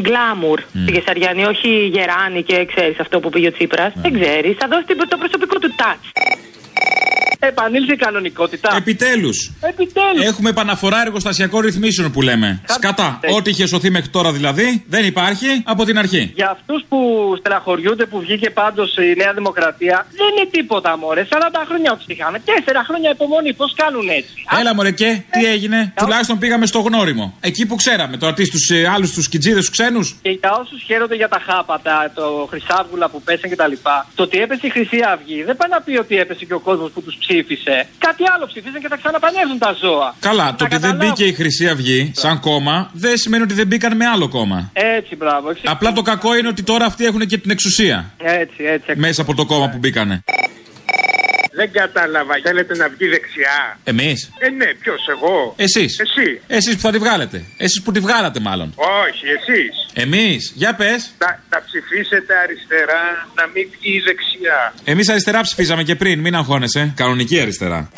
[0.00, 3.92] γκλάμουρ στη Κεσαριανή, όχι γεράνη και ξέρεις αυτό που πήγε ο Τσίπρας.
[4.04, 6.04] Δεν ξέρεις, θα δώσει την- το προσωπικό του touch.
[7.46, 8.76] Επανήλθε η κανονικότητα.
[8.76, 9.30] Επιτέλου.
[9.60, 10.22] Επιτέλου.
[10.22, 12.60] Έχουμε επαναφορά εργοστασιακών ρυθμίσεων που λέμε.
[12.68, 13.20] Σκατά.
[13.36, 16.32] Ό,τι είχε σωθεί μέχρι τώρα δηλαδή δεν υπάρχει από την αρχή.
[16.34, 16.98] Για αυτού που
[17.38, 21.26] στεναχωριούνται που βγήκε πάντω η Νέα Δημοκρατία, δεν είναι τίποτα μωρέ.
[21.30, 21.36] 40
[21.68, 22.42] χρόνια όπως είχαμε.
[22.46, 22.50] 4
[22.86, 23.54] χρόνια υπομονή.
[23.54, 24.32] Πώ κάνουν έτσι.
[24.60, 25.92] Έλα μωρέ και τι έγινε.
[25.96, 27.34] Τουλάχιστον πήγαμε στο γνώριμο.
[27.40, 28.16] Εκεί που ξέραμε.
[28.16, 30.00] Τώρα τι στου ε, άλλου του κιτζίδε του ξένου.
[30.22, 33.72] Και για όσου χαίρονται για τα χάπατα, το Χρυσάβγουλα που πέσαν κτλ.
[34.14, 36.86] Το ότι έπεσε η Χρυσή Αυγή δεν πάει να πει ότι έπεσε και ο κόσμο
[36.94, 37.35] που του ψήφισε.
[37.98, 40.14] Κάτι άλλο ψηφίσαν και θα ξαναπανέλθουν τα ζώα.
[40.20, 41.08] Καλά, το ότι δεν καταλάβω.
[41.08, 44.70] μπήκε η Χρυσή Αυγή σαν κόμμα δεν σημαίνει ότι δεν μπήκαν με άλλο κόμμα.
[44.72, 45.50] Έτσι, μπράβο.
[45.50, 48.12] εξ- Απλά το κακό είναι ότι τώρα αυτοί έχουν και την εξουσία.
[48.16, 48.92] Έτσι, έτσι.
[48.96, 50.22] Μέσα από το κόμμα που μπήκανε.
[51.58, 52.34] Δεν κατάλαβα.
[52.42, 54.30] Θέλετε να βγει δεξιά; Εμείς.
[54.38, 55.98] Ε, ναι, ποιος, εγώ; Εσείς.
[56.04, 56.40] Εσύ.
[56.46, 57.44] Εσείς που θα τη βγάλετε.
[57.56, 58.74] Εσείς που τη βγάλατε μάλλον.
[58.76, 59.74] Όχι, εσείς.
[60.04, 60.52] Εμείς.
[60.54, 61.10] Για πες.
[61.18, 64.74] Θα, θα ψηφίσετε αριστερά, να μην βγει δεξιά.
[64.84, 66.92] Εμείς αριστερά ψηφίζαμε και πριν, μην αγχώνεσαι.
[66.96, 67.88] Κανονική αριστερά.